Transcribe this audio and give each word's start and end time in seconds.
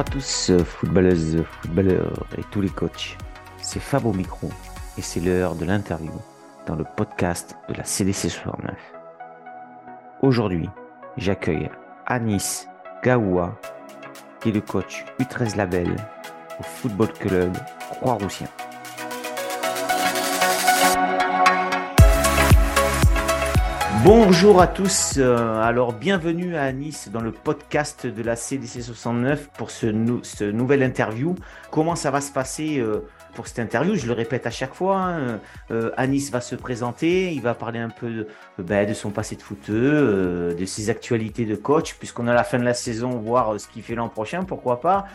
à 0.00 0.04
tous, 0.04 0.50
footballeuses, 0.64 1.44
footballeurs 1.60 2.26
et 2.38 2.42
tous 2.50 2.62
les 2.62 2.70
coachs. 2.70 3.18
C'est 3.58 3.80
Fab 3.80 4.06
au 4.06 4.14
micro 4.14 4.48
et 4.96 5.02
c'est 5.02 5.20
l'heure 5.20 5.54
de 5.54 5.66
l'interview 5.66 6.14
dans 6.66 6.74
le 6.74 6.84
podcast 6.96 7.54
de 7.68 7.74
la 7.74 7.84
CDC 7.84 8.30
69. 8.30 8.74
Aujourd'hui, 10.22 10.70
j'accueille 11.18 11.68
Anis 12.06 12.66
Gaoua, 13.02 13.60
qui 14.40 14.48
est 14.48 14.52
le 14.52 14.62
coach 14.62 15.04
U13 15.20 15.58
Label 15.58 15.94
au 16.58 16.62
Football 16.62 17.12
Club 17.12 17.54
Croix-Roussien. 17.90 18.48
Bonjour 24.02 24.62
à 24.62 24.66
tous, 24.66 25.18
euh, 25.18 25.60
alors 25.60 25.92
bienvenue 25.92 26.56
à 26.56 26.72
Nice 26.72 27.10
dans 27.12 27.20
le 27.20 27.32
podcast 27.32 28.06
de 28.06 28.22
la 28.22 28.34
CDC 28.34 28.80
69 28.80 29.50
pour 29.58 29.70
ce, 29.70 29.86
nouvel 30.50 30.82
interview. 30.82 31.34
Comment 31.70 31.94
ça 31.96 32.10
va 32.10 32.22
se 32.22 32.32
passer 32.32 32.78
euh, 32.78 33.06
pour 33.34 33.46
cette 33.46 33.58
interview? 33.58 33.96
Je 33.96 34.06
le 34.06 34.14
répète 34.14 34.46
à 34.46 34.50
chaque 34.50 34.72
fois, 34.72 34.96
hein, 34.96 35.40
euh, 35.70 35.90
Anis 35.98 36.30
va 36.30 36.40
se 36.40 36.54
présenter, 36.54 37.34
il 37.34 37.42
va 37.42 37.52
parler 37.52 37.78
un 37.78 37.90
peu 37.90 38.10
de, 38.10 38.28
ben, 38.58 38.94
son 38.94 39.10
passé 39.10 39.36
de 39.36 39.42
footeux, 39.42 40.56
de 40.58 40.64
ses 40.64 40.88
actualités 40.88 41.44
de 41.44 41.56
coach, 41.56 41.96
puisqu'on 41.96 42.26
a 42.26 42.32
la 42.32 42.44
fin 42.44 42.58
de 42.58 42.64
la 42.64 42.74
saison, 42.74 43.10
voir 43.18 43.60
ce 43.60 43.68
qu'il 43.68 43.82
fait 43.82 43.96
l'an 43.96 44.08
prochain, 44.08 44.44
pourquoi 44.44 44.80
pas. 44.80 45.08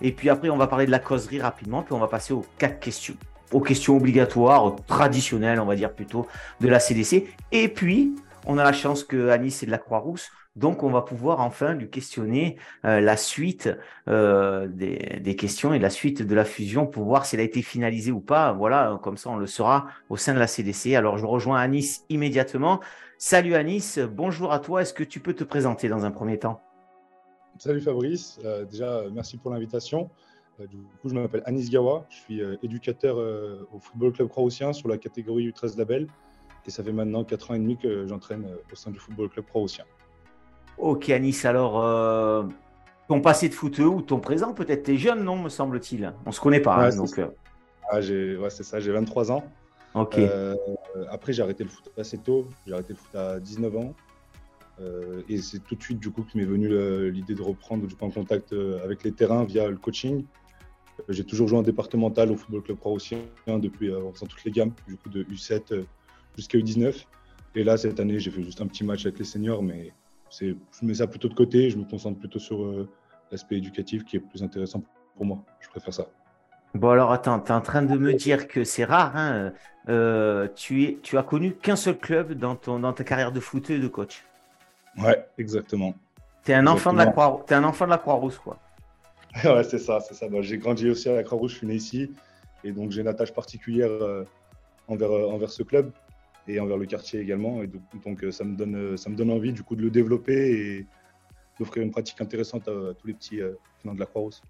et 0.00 0.12
puis 0.12 0.30
après, 0.30 0.48
on 0.48 0.56
va 0.56 0.68
parler 0.68 0.86
de 0.86 0.92
la 0.92 1.00
causerie 1.00 1.40
rapidement, 1.40 1.82
puis 1.82 1.92
on 1.92 1.98
va 1.98 2.08
passer 2.08 2.32
aux 2.32 2.46
quatre 2.56 2.78
questions 2.78 3.16
aux 3.52 3.60
questions 3.60 3.96
obligatoires, 3.96 4.76
traditionnelles, 4.86 5.60
on 5.60 5.66
va 5.66 5.76
dire 5.76 5.92
plutôt, 5.92 6.26
de 6.60 6.68
la 6.68 6.80
CDC. 6.80 7.26
Et 7.52 7.68
puis, 7.68 8.14
on 8.46 8.58
a 8.58 8.64
la 8.64 8.72
chance 8.72 9.04
que 9.04 9.28
Anis 9.28 9.62
est 9.62 9.66
de 9.66 9.70
la 9.70 9.78
Croix-Rousse, 9.78 10.30
donc 10.58 10.82
on 10.82 10.90
va 10.90 11.02
pouvoir 11.02 11.40
enfin 11.40 11.74
lui 11.74 11.88
questionner 11.88 12.56
euh, 12.84 13.00
la 13.00 13.16
suite 13.16 13.70
euh, 14.08 14.66
des, 14.66 15.36
questions 15.36 15.72
et 15.72 15.78
la 15.78 15.90
suite 15.90 16.22
de 16.22 16.34
la 16.34 16.44
fusion 16.44 16.86
pour 16.86 17.04
voir 17.04 17.26
si 17.26 17.36
elle 17.36 17.40
a 17.40 17.44
été 17.44 17.62
finalisée 17.62 18.10
ou 18.10 18.20
pas. 18.20 18.52
Voilà, 18.52 18.98
comme 19.02 19.16
ça 19.16 19.30
on 19.30 19.36
le 19.36 19.46
saura 19.46 19.86
au 20.08 20.16
sein 20.16 20.34
de 20.34 20.40
la 20.40 20.48
CDC. 20.48 20.96
Alors 20.96 21.16
je 21.16 21.26
rejoins 21.26 21.60
Anis 21.60 22.04
immédiatement. 22.08 22.80
Salut 23.18 23.54
Anis, 23.54 24.00
bonjour 24.00 24.52
à 24.52 24.58
toi. 24.58 24.82
Est-ce 24.82 24.94
que 24.94 25.04
tu 25.04 25.20
peux 25.20 25.34
te 25.34 25.44
présenter 25.44 25.88
dans 25.88 26.04
un 26.04 26.10
premier 26.10 26.38
temps? 26.38 26.60
Salut 27.58 27.80
Fabrice, 27.80 28.40
euh, 28.44 28.64
déjà 28.64 29.04
merci 29.12 29.36
pour 29.36 29.52
l'invitation. 29.52 30.10
Euh, 30.60 30.66
du 30.66 30.76
coup, 31.00 31.08
je 31.08 31.14
m'appelle 31.14 31.42
Anis 31.44 31.70
Gawa, 31.70 32.06
je 32.10 32.16
suis 32.16 32.42
euh, 32.42 32.56
éducateur 32.62 33.18
euh, 33.18 33.66
au 33.72 33.78
Football 33.78 34.12
Club 34.12 34.28
Croix-Roussien 34.28 34.72
sur 34.72 34.88
la 34.88 34.98
catégorie 34.98 35.48
U13 35.48 35.78
Label. 35.78 36.06
Et 36.66 36.70
ça 36.70 36.82
fait 36.82 36.92
maintenant 36.92 37.24
4 37.24 37.50
ans 37.50 37.54
et 37.54 37.58
demi 37.58 37.76
que 37.76 38.06
j'entraîne 38.06 38.46
au 38.70 38.74
sein 38.76 38.90
du 38.90 38.98
Football 38.98 39.30
Club 39.30 39.46
Croix-Roussien. 39.46 39.84
Ok, 40.76 41.08
Anis, 41.10 41.44
alors, 41.44 42.46
ton 43.08 43.20
passé 43.22 43.48
de 43.48 43.54
footeux 43.54 43.86
ou 43.86 44.02
ton 44.02 44.20
présent, 44.20 44.52
peut-être? 44.52 44.84
Tu 44.84 44.94
es 44.94 44.96
jeune, 44.98 45.24
non, 45.24 45.36
me 45.36 45.48
semble-t-il 45.48 46.12
On 46.26 46.32
se 46.32 46.40
connaît 46.40 46.60
pas. 46.60 46.76
Hein, 46.76 46.94
donc, 46.94 47.18
ah, 47.90 48.00
ouais, 48.00 48.50
c'est 48.50 48.64
ça, 48.64 48.80
j'ai 48.80 48.92
23 48.92 49.32
ans. 49.32 49.44
Ok. 49.94 50.18
après, 51.10 51.32
j'ai 51.32 51.42
arrêté 51.42 51.64
le 51.64 51.70
foot 51.70 51.90
assez 51.96 52.18
tôt. 52.18 52.46
J'ai 52.66 52.74
arrêté 52.74 52.92
le 52.92 52.98
foot 52.98 53.14
à 53.14 53.40
19 53.40 53.76
ans. 53.76 53.94
et 55.26 55.38
c'est 55.38 55.60
tout 55.60 55.74
de 55.74 55.82
suite 55.82 56.00
du 56.00 56.10
coup 56.10 56.22
que 56.22 56.36
m'est 56.36 56.44
venue 56.44 56.68
l'idée 57.10 57.34
de 57.34 57.42
reprendre 57.42 57.86
du 57.86 57.96
coup, 57.96 58.04
en 58.04 58.10
contact 58.10 58.52
avec 58.84 59.04
les 59.04 59.12
terrains 59.12 59.44
via 59.44 59.68
le 59.70 59.76
coaching. 59.76 60.26
J'ai 61.08 61.24
toujours 61.24 61.48
joué 61.48 61.58
en 61.58 61.62
départemental 61.62 62.30
au 62.30 62.36
Football 62.36 62.62
Club 62.62 62.78
Croix-Roussien 62.78 63.18
depuis 63.46 63.90
euh, 63.90 64.02
en 64.04 64.12
faisant 64.12 64.26
toutes 64.26 64.44
les 64.44 64.50
gammes, 64.50 64.72
du 64.86 64.96
coup 64.96 65.08
de 65.08 65.24
U7 65.24 65.72
euh, 65.72 65.84
jusqu'à 66.36 66.58
U19. 66.58 67.04
Et 67.54 67.64
là, 67.64 67.76
cette 67.76 67.98
année, 68.00 68.18
j'ai 68.18 68.30
fait 68.30 68.42
juste 68.42 68.60
un 68.60 68.66
petit 68.66 68.84
match 68.84 69.06
avec 69.06 69.18
les 69.18 69.24
seniors, 69.24 69.62
mais 69.62 69.92
je 70.38 70.54
mets 70.82 70.94
ça 70.94 71.06
plutôt 71.06 71.28
de 71.28 71.34
côté. 71.34 71.70
Je 71.70 71.78
me 71.78 71.84
concentre 71.84 72.18
plutôt 72.18 72.38
sur 72.38 72.62
euh, 72.62 72.88
l'aspect 73.30 73.56
éducatif 73.56 74.04
qui 74.04 74.16
est 74.16 74.20
plus 74.20 74.42
intéressant 74.42 74.82
pour 75.16 75.24
moi. 75.24 75.38
Je 75.60 75.68
préfère 75.68 75.94
ça. 75.94 76.06
Bon, 76.74 76.90
alors 76.90 77.12
attends, 77.12 77.40
tu 77.40 77.50
es 77.50 77.54
en 77.54 77.62
train 77.62 77.82
de 77.82 77.96
me 77.96 78.12
dire 78.12 78.46
que 78.46 78.62
c'est 78.62 78.84
rare. 78.84 79.16
Hein 79.16 79.52
tu, 80.54 80.84
es, 80.84 80.98
tu 81.02 81.16
as 81.16 81.22
connu 81.22 81.54
qu'un 81.54 81.76
seul 81.76 81.96
club 81.96 82.34
dans, 82.34 82.56
ton, 82.56 82.78
dans 82.78 82.92
ta 82.92 83.04
carrière 83.04 83.32
de 83.32 83.40
foot 83.40 83.70
et 83.70 83.78
de 83.78 83.88
coach? 83.88 84.22
Ouais, 84.98 85.26
exactement. 85.38 85.94
Tu 86.44 86.52
es 86.52 86.54
un 86.54 86.66
enfant 86.66 86.92
de 86.92 86.98
la 86.98 87.06
Croix, 87.06 87.44
es 87.48 87.54
un 87.54 87.64
enfant 87.64 87.86
de 87.86 87.90
la 87.90 87.98
Croix-Rousse, 87.98 88.38
quoi. 88.38 88.58
ouais, 89.44 89.64
c'est 89.64 89.78
ça, 89.78 90.00
c'est 90.00 90.14
ça. 90.14 90.26
j'ai 90.40 90.58
grandi 90.58 90.88
aussi 90.88 91.08
à 91.08 91.14
la 91.14 91.22
Croix-Rouge, 91.22 91.52
je 91.52 91.56
suis 91.58 91.66
né 91.66 91.74
ici. 91.74 92.10
Et 92.64 92.72
donc, 92.72 92.90
j'ai 92.90 93.00
une 93.00 93.08
attache 93.08 93.32
particulière 93.32 93.90
euh, 93.90 94.24
envers, 94.88 95.10
euh, 95.10 95.28
envers 95.28 95.50
ce 95.50 95.62
club 95.62 95.92
et 96.46 96.58
envers 96.60 96.76
le 96.76 96.86
quartier 96.86 97.20
également. 97.20 97.62
Et 97.62 97.70
donc, 98.04 98.24
euh, 98.24 98.32
ça, 98.32 98.44
me 98.44 98.56
donne, 98.56 98.96
ça 98.96 99.10
me 99.10 99.16
donne 99.16 99.30
envie 99.30 99.52
du 99.52 99.62
coup 99.62 99.76
de 99.76 99.82
le 99.82 99.90
développer 99.90 100.50
et 100.50 100.86
d'offrir 101.58 101.82
une 101.82 101.90
pratique 101.90 102.20
intéressante 102.20 102.68
à, 102.68 102.94
tous 102.94 103.06
les 103.06 103.14
petits 103.14 103.38
de 103.38 103.98
la 103.98 104.06
Croix-Rousse. 104.06 104.42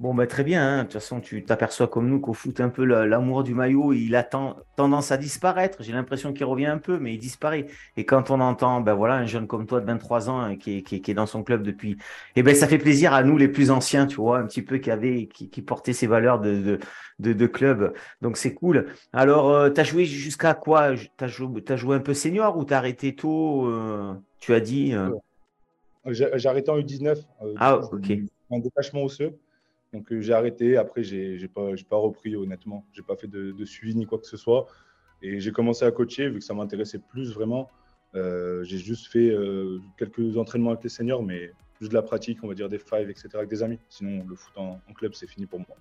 Bon, 0.00 0.14
bah, 0.14 0.26
très 0.26 0.42
bien. 0.42 0.66
Hein. 0.66 0.78
De 0.78 0.82
toute 0.82 0.94
façon, 0.94 1.20
tu 1.20 1.44
t'aperçois 1.44 1.86
comme 1.86 2.08
nous 2.08 2.18
qu'au 2.18 2.32
foot, 2.32 2.60
un 2.60 2.70
peu 2.70 2.84
l'amour 2.84 3.44
du 3.44 3.54
maillot, 3.54 3.92
il 3.92 4.16
a 4.16 4.24
tendance 4.24 5.12
à 5.12 5.16
disparaître. 5.16 5.82
J'ai 5.82 5.92
l'impression 5.92 6.32
qu'il 6.32 6.44
revient 6.44 6.66
un 6.66 6.78
peu, 6.78 6.98
mais 6.98 7.14
il 7.14 7.18
disparaît. 7.18 7.66
Et 7.96 8.04
quand 8.04 8.30
on 8.30 8.40
entend 8.40 8.80
ben 8.80 8.94
voilà, 8.94 9.14
un 9.14 9.26
jeune 9.26 9.46
comme 9.46 9.66
toi 9.66 9.80
de 9.80 9.86
23 9.86 10.28
ans 10.28 10.40
hein, 10.40 10.56
qui, 10.56 10.78
est, 10.78 11.14
dans 11.14 11.26
son 11.26 11.44
club 11.44 11.62
depuis, 11.62 11.98
eh 12.34 12.42
ben, 12.42 12.54
ça 12.54 12.66
fait 12.66 12.78
plaisir 12.78 13.14
à 13.14 13.22
nous, 13.22 13.36
les 13.36 13.46
plus 13.46 13.70
anciens, 13.70 14.06
tu 14.06 14.16
vois, 14.16 14.38
un 14.38 14.46
petit 14.46 14.62
peu 14.62 14.78
qui, 14.78 14.90
avait, 14.90 15.26
qui, 15.26 15.62
portaient 15.62 15.92
ces 15.92 16.08
valeurs 16.08 16.40
de, 16.40 16.80
de, 17.20 17.46
club. 17.46 17.94
Donc, 18.22 18.38
c'est 18.38 18.54
cool. 18.54 18.86
Alors, 19.12 19.50
euh, 19.50 19.70
tu 19.70 19.80
as 19.80 19.84
joué 19.84 20.04
jusqu'à 20.04 20.54
quoi? 20.54 20.96
Tu 20.96 21.08
as, 21.20 21.26
as, 21.26 21.76
joué 21.76 21.96
un 21.96 22.00
peu 22.00 22.14
senior 22.14 22.56
ou 22.56 22.64
tu 22.64 22.74
as 22.74 22.78
arrêté 22.78 23.14
tôt 23.14 23.68
euh, 23.68 24.14
Tu 24.40 24.52
as 24.52 24.60
dit. 24.60 24.94
Euh? 24.94 25.10
J'ai 26.06 26.48
arrêté 26.48 26.72
en 26.72 26.78
U19. 26.78 27.22
ah, 27.56 27.76
ok. 27.76 28.12
En 28.50 28.58
détachement 28.58 29.04
osseux. 29.04 29.38
Donc 29.92 30.10
euh, 30.10 30.20
j'ai 30.20 30.32
arrêté. 30.32 30.76
Après, 30.76 31.02
j'ai 31.02 31.38
n'ai 31.38 31.48
pas, 31.48 31.96
repris 31.96 32.34
honnêtement. 32.36 32.84
J'ai 32.92 33.02
pas 33.02 33.16
fait 33.16 33.28
de, 33.28 33.64
suivi 33.64 33.94
ni 33.94 34.06
quoi 34.06 34.18
que 34.18 34.26
ce 34.26 34.36
soit. 34.36 34.66
Et 35.20 35.38
j'ai 35.38 35.52
commencé 35.52 35.84
à 35.84 35.90
coacher 35.90 36.28
vu 36.28 36.38
que 36.38 36.44
ça 36.44 36.54
m'intéressait 36.54 36.98
plus 36.98 37.32
vraiment. 37.32 37.68
Euh, 38.14 38.64
j'ai 38.64 38.78
juste 38.78 39.06
fait 39.06 39.30
euh, 39.30 39.78
quelques 39.96 40.36
entraînements 40.36 40.70
avec 40.70 40.82
les 40.82 40.90
seniors, 40.90 41.22
mais 41.22 41.52
juste 41.80 41.92
de 41.92 41.96
la 41.96 42.02
pratique, 42.02 42.38
on 42.42 42.48
va 42.48 42.54
dire 42.54 42.68
des 42.68 42.78
fives, 42.78 43.08
etc. 43.08 43.28
avec 43.34 43.48
des 43.48 43.62
amis. 43.62 43.78
Sinon, 43.88 44.24
le 44.28 44.34
foot 44.34 44.52
en, 44.56 44.78
club, 44.94 45.14
c'est 45.14 45.28
fini 45.28 45.46
pour 45.46 45.60
moi. 45.60 45.76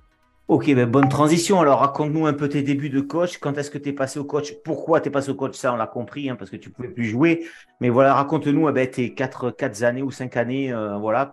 Ok, 0.47 0.73
ben 0.73 0.89
bonne 0.89 1.09
transition. 1.09 1.61
Alors, 1.61 1.79
raconte-nous 1.79 2.25
un 2.25 2.33
peu 2.33 2.49
tes 2.49 2.61
débuts 2.61 2.89
de 2.89 2.99
coach. 2.99 3.37
Quand 3.37 3.57
est-ce 3.57 3.71
que 3.71 3.77
tu 3.77 3.89
es 3.89 3.93
passé 3.93 4.19
au 4.19 4.25
coach? 4.25 4.53
Pourquoi 4.63 4.99
tu 4.99 5.07
es 5.07 5.11
passé 5.11 5.31
au 5.31 5.35
coach? 5.35 5.55
Ça, 5.55 5.73
on 5.73 5.77
l'a 5.77 5.87
compris, 5.87 6.29
hein, 6.29 6.35
parce 6.35 6.51
que 6.51 6.57
tu 6.57 6.69
ne 6.69 6.73
pouvais 6.73 6.89
plus 6.89 7.05
jouer. 7.05 7.45
Mais 7.79 7.89
voilà, 7.89 8.13
raconte-nous 8.13 8.69
eh 8.69 8.71
ben, 8.73 8.89
tes 8.89 9.13
4, 9.13 9.51
4 9.51 9.83
années 9.83 10.03
ou 10.03 10.11
5 10.11 10.35
années, 10.37 10.73
voilà, 10.99 11.31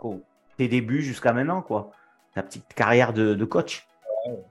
tes 0.57 0.69
débuts 0.69 1.03
jusqu'à 1.03 1.33
maintenant. 1.33 1.63
quoi 1.63 1.91
ta 2.39 2.45
petite 2.45 2.73
carrière 2.73 3.13
de, 3.13 3.45
coach 3.45 3.85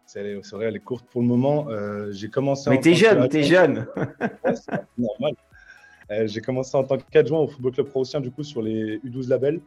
c'est 0.06 0.22
vrai, 0.54 0.66
elle 0.66 0.76
est 0.76 0.80
courte 0.80 1.06
pour 1.06 1.22
le 1.22 1.28
moment. 1.28 1.68
Euh, 1.70 2.12
j'ai 2.12 2.30
commencé. 2.30 2.70
Mais 2.70 2.80
t'es 2.80 2.96
jeune, 2.96 3.28
t'es 3.30 3.44
jeune. 3.44 3.86
normal. 4.98 5.34
Euh, 6.10 6.26
j'ai 6.26 6.42
commencé 6.42 6.76
en 6.76 6.84
tant 6.84 6.98
qu'adjoint 6.98 7.40
au 7.40 7.48
Football 7.48 7.74
Club 7.74 7.88
Pro 7.88 8.04
du 8.04 8.32
coup, 8.32 8.44
sur 8.44 8.62
les 8.62 8.98
U12 9.00 9.30
labels. 9.30 9.62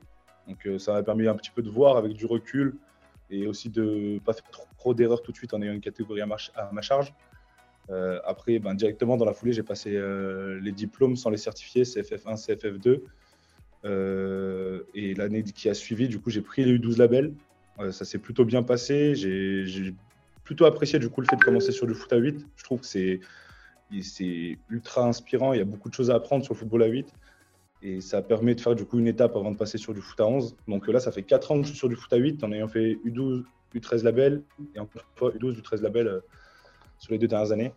Donc, 0.49 0.67
euh, 0.67 0.79
ça 0.79 0.93
m'a 0.93 1.03
permis 1.03 1.29
un 1.29 1.35
petit 1.35 1.51
peu 1.51 1.63
de 1.63 1.71
voir 1.71 1.97
avec 1.97 2.13
du 2.15 2.27
recul 2.27 2.77
et 3.31 3.47
aussi 3.47 3.69
de 3.71 4.19
pas 4.25 4.33
faire 4.33 4.51
trop, 4.77 4.95
d'erreurs 4.95 5.23
tout 5.23 5.33
de 5.33 5.37
suite 5.37 5.55
en 5.55 5.63
ayant 5.63 5.73
une 5.73 5.81
catégorie 5.81 6.23
à 6.23 6.27
ma, 6.27 6.37
à 6.57 6.71
ma 6.73 6.83
charge. 6.83 7.15
après, 8.25 8.59
ben, 8.59 8.75
directement 8.75 9.17
dans 9.17 9.27
la 9.27 9.35
foulée, 9.35 9.53
j'ai 9.53 9.63
passé 9.63 9.91
les 10.61 10.73
diplômes 10.73 11.15
sans 11.15 11.31
les 11.31 11.37
certifier, 11.37 11.85
CFF1, 11.85 12.35
CFF2. 12.45 13.01
et 14.95 15.15
l'année 15.15 15.45
qui 15.45 15.69
a 15.69 15.75
suivi, 15.75 16.09
du 16.09 16.19
coup, 16.21 16.31
j'ai 16.31 16.43
pris 16.43 16.65
les 16.65 16.77
U12 16.79 16.99
labels 16.99 17.33
ça 17.91 18.05
s'est 18.05 18.19
plutôt 18.19 18.45
bien 18.45 18.63
passé. 18.63 19.15
J'ai 19.15 19.95
plutôt 20.45 20.65
apprécié 20.65 20.99
du 20.99 21.09
coup 21.09 21.21
le 21.21 21.27
fait 21.27 21.37
de 21.37 21.43
commencer 21.43 21.73
sur 21.73 21.87
du 21.87 21.95
foot 21.95 22.13
à 22.13 22.17
8. 22.17 22.47
Je 22.57 22.65
trouve 22.65 22.81
que 22.81 22.87
c'est 22.87 23.21
ultra 24.69 25.07
inspirant. 25.07 25.53
Il 25.53 25.59
y 25.59 25.63
a 25.63 25.65
beaucoup 25.65 25.89
de 25.89 25.95
choses 25.95 26.11
à 26.11 26.15
apprendre 26.15 26.45
sur 26.45 26.55
le 26.55 26.59
football 26.59 26.83
à 26.83 26.87
8. 26.87 27.13
Et 27.83 28.01
ça 28.01 28.21
permet 28.21 28.55
de 28.55 28.61
faire 28.61 28.75
du 28.75 28.85
coup 28.85 28.99
une 28.99 29.09
étape 29.09 29.35
avant 29.37 29.51
de 29.51 29.57
passer 29.57 29.79
sur 29.79 29.95
du 29.95 30.01
foot 30.01 30.21
à 30.21 30.27
11. 30.27 30.57
Donc 30.69 30.87
là, 30.89 31.01
ça 31.01 31.13
fait 31.13 31.23
4 31.23 31.53
ans 31.53 31.57
que 31.57 31.63
je 31.63 31.69
suis 31.69 31.79
sur 31.79 31.89
du 31.89 31.97
foot 31.97 32.13
à 32.13 32.17
8 32.17 32.45
en 32.45 32.53
ayant 32.53 32.69
fait 32.69 32.99
U12, 33.07 33.45
U13 33.75 34.05
label 34.05 34.43
et 34.75 34.81
encore 34.81 35.03
une 35.03 35.17
fois 35.17 35.31
U12, 35.33 35.61
U13 35.63 35.83
label 35.83 36.09
euh, 36.09 36.21
sur 36.99 37.13
les 37.13 37.19
deux 37.19 37.29
dernières 37.29 37.53
années. 37.53 37.73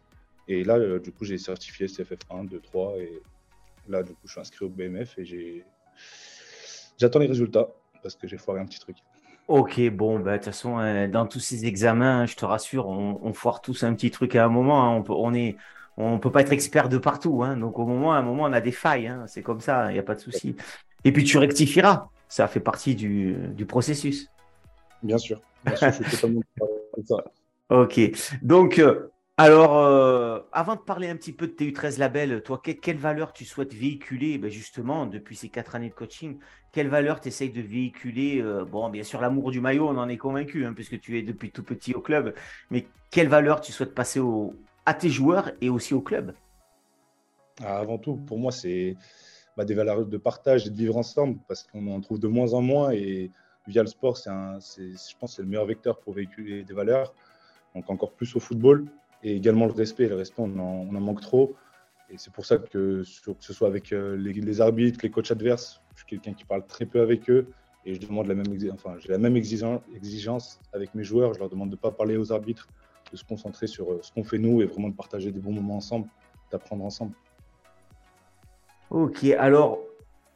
Et 0.47 0.63
là, 0.65 0.77
euh, 0.77 0.99
du 0.99 1.11
coup, 1.13 1.23
j'ai 1.23 1.37
certifié 1.37 1.87
CFF1, 1.87 2.49
2, 2.49 2.59
3. 2.59 2.97
Et 2.97 3.21
là, 3.87 4.03
du 4.03 4.11
coup, 4.11 4.21
je 4.25 4.31
suis 4.31 4.41
inscrit 4.41 4.65
au 4.65 4.69
BMF 4.69 5.17
et 5.17 5.63
j'attends 6.97 7.19
les 7.19 7.27
résultats 7.27 7.69
parce 8.01 8.15
que 8.15 8.27
j'ai 8.27 8.37
foiré 8.37 8.59
un 8.59 8.65
petit 8.65 8.79
truc. 8.79 8.97
Ok, 9.47 9.81
bon, 9.89 10.19
bah, 10.19 10.33
de 10.33 10.37
toute 10.37 10.45
façon, 10.45 10.79
euh, 10.79 11.07
dans 11.07 11.27
tous 11.27 11.39
ces 11.39 11.65
examens, 11.65 12.25
je 12.25 12.35
te 12.35 12.45
rassure, 12.45 12.87
on, 12.87 13.33
foire 13.33 13.61
tous 13.61 13.83
un 13.83 13.93
petit 13.93 14.09
truc 14.09 14.35
à 14.35 14.45
un 14.45 14.49
moment. 14.49 14.83
Hein. 14.83 14.95
on 14.95 15.03
peut, 15.03 15.13
on 15.13 15.33
est, 15.33 15.57
on 15.97 16.17
peut 16.17 16.31
pas 16.31 16.41
être 16.41 16.53
expert 16.53 16.87
de 16.87 16.97
partout. 16.97 17.43
Hein. 17.43 17.57
donc, 17.57 17.77
au 17.77 17.85
moment, 17.85 18.13
à 18.13 18.17
un 18.17 18.21
moment, 18.21 18.43
on 18.43 18.53
a 18.53 18.61
des 18.61 18.71
failles. 18.71 19.07
Hein. 19.07 19.25
c'est 19.27 19.41
comme 19.41 19.59
ça, 19.59 19.91
il 19.91 19.93
n'y 19.93 19.99
a 19.99 20.03
pas 20.03 20.15
de 20.15 20.21
souci. 20.21 20.55
Et 21.03 21.11
puis, 21.11 21.23
tu 21.23 21.37
rectifieras. 21.37 22.07
Ça 22.29 22.47
fait 22.47 22.61
partie 22.61 22.95
du, 22.95 23.65
processus. 23.67 24.29
Bien 25.03 25.17
sûr. 25.17 25.41
Bien 25.65 25.75
sûr 25.75 25.91
je 25.91 26.03
suis 26.03 26.17
totalement 26.17 26.41
Ok. 27.69 27.99
Donc, 28.41 28.79
euh, 28.79 29.12
Alors, 29.37 29.79
euh, 29.79 30.39
avant 30.51 30.75
de 30.75 30.81
parler 30.81 31.09
un 31.09 31.15
petit 31.15 31.33
peu 31.33 31.47
de 31.47 31.53
TU13 31.53 31.97
Label, 31.97 32.43
toi, 32.43 32.61
quelle 32.63 32.97
valeur 32.97 33.33
tu 33.33 33.45
souhaites 33.45 33.73
véhiculer? 33.73 34.37
Ben 34.37 34.51
justement 34.51 35.07
depuis 35.07 35.35
ces 35.35 35.49
quatre 35.49 35.73
années 35.73 35.89
de 35.89 35.95
coaching 35.95 36.37
Quelle 36.71 36.87
valeur 36.87 37.19
tu 37.19 37.29
essayes 37.29 37.49
de 37.51 37.61
véhiculer? 37.61 38.41
Euh, 38.41 38.63
Bon, 38.63 38.89
bien 38.89 39.01
sûr, 39.01 39.19
l'amour 39.21 39.49
du 39.49 39.59
maillot, 39.59 39.87
on 39.89 39.97
en 39.97 40.07
est 40.07 40.17
convaincu, 40.17 40.65
hein, 40.65 40.73
puisque 40.73 40.99
tu 40.99 41.17
es 41.17 41.23
depuis 41.23 41.49
tout 41.49 41.63
petit 41.63 41.95
au 41.95 42.01
club. 42.01 42.35
Mais 42.69 42.85
quelle 43.09 43.27
valeur 43.27 43.59
tu 43.61 43.71
souhaites 43.71 43.95
passer 43.95 44.21
à 44.85 44.93
tes 44.93 45.09
joueurs 45.09 45.51
et 45.61 45.69
aussi 45.69 45.95
au 45.95 46.01
club? 46.01 46.35
Ah, 47.59 47.79
Avant 47.79 47.97
tout, 47.97 48.17
pour 48.17 48.37
moi, 48.37 48.51
c'est 48.51 48.95
bah, 49.57 49.65
des 49.65 49.73
valeurs 49.73 50.05
de 50.05 50.17
partage 50.17 50.67
et 50.67 50.69
de 50.69 50.75
vivre 50.75 50.95
ensemble, 50.97 51.39
parce 51.47 51.63
qu'on 51.63 51.87
en 51.87 52.01
trouve 52.01 52.19
de 52.19 52.27
moins 52.27 52.53
en 52.53 52.61
moins. 52.61 52.91
Et 52.91 53.31
via 53.65 53.81
le 53.81 53.87
sport, 53.87 54.15
c'est, 54.15 54.29
je 54.29 55.17
pense, 55.19 55.37
c'est 55.37 55.41
le 55.41 55.47
meilleur 55.47 55.65
vecteur 55.65 55.99
pour 56.01 56.13
véhiculer 56.13 56.63
des 56.63 56.73
valeurs. 56.75 57.15
Donc 57.73 57.89
encore 57.89 58.11
plus 58.11 58.35
au 58.35 58.39
football 58.39 58.85
et 59.23 59.35
également 59.35 59.65
le 59.65 59.71
respect. 59.71 60.07
Le 60.07 60.15
respect, 60.15 60.41
on 60.41 60.59
en, 60.59 60.85
manque 60.85 61.21
trop. 61.21 61.55
Et 62.09 62.17
c'est 62.17 62.31
pour 62.31 62.45
ça 62.45 62.57
que, 62.57 63.03
que 63.03 63.33
ce 63.39 63.53
soit 63.53 63.67
avec 63.67 63.91
euh, 63.91 64.15
les, 64.15 64.61
arbitres, 64.61 64.99
les 65.01 65.09
coachs 65.09 65.31
adverses, 65.31 65.81
je 65.95 65.99
suis 65.99 66.07
quelqu'un 66.07 66.33
qui 66.33 66.45
parle 66.45 66.65
très 66.67 66.85
peu 66.85 67.01
avec 67.01 67.29
eux. 67.29 67.47
Et 67.85 67.95
je 67.95 67.99
demande 67.99 68.27
la 68.27 68.35
même, 68.35 68.45
enfin, 68.71 68.95
j'ai 68.99 69.09
la 69.09 69.17
même 69.17 69.35
exigence 69.35 70.61
avec 70.71 70.95
mes 70.95 71.03
joueurs. 71.03 71.33
Je 71.33 71.39
leur 71.39 71.49
demande 71.49 71.69
de 71.69 71.75
ne 71.75 71.79
pas 71.79 71.91
parler 71.91 72.15
aux 72.15 72.31
arbitres, 72.31 72.67
de 73.11 73.17
se 73.17 73.25
concentrer 73.25 73.67
sur 73.67 73.91
euh, 73.91 73.99
ce 74.01 74.11
qu'on 74.11 74.23
fait 74.23 74.37
nous 74.37 74.61
et 74.61 74.65
vraiment 74.65 74.89
de 74.89 74.95
partager 74.95 75.31
des 75.31 75.39
bons 75.39 75.51
moments 75.51 75.77
ensemble, 75.77 76.07
d'apprendre 76.51 76.85
ensemble. 76.85 77.13
Ok, 78.89 79.23
alors 79.37 79.79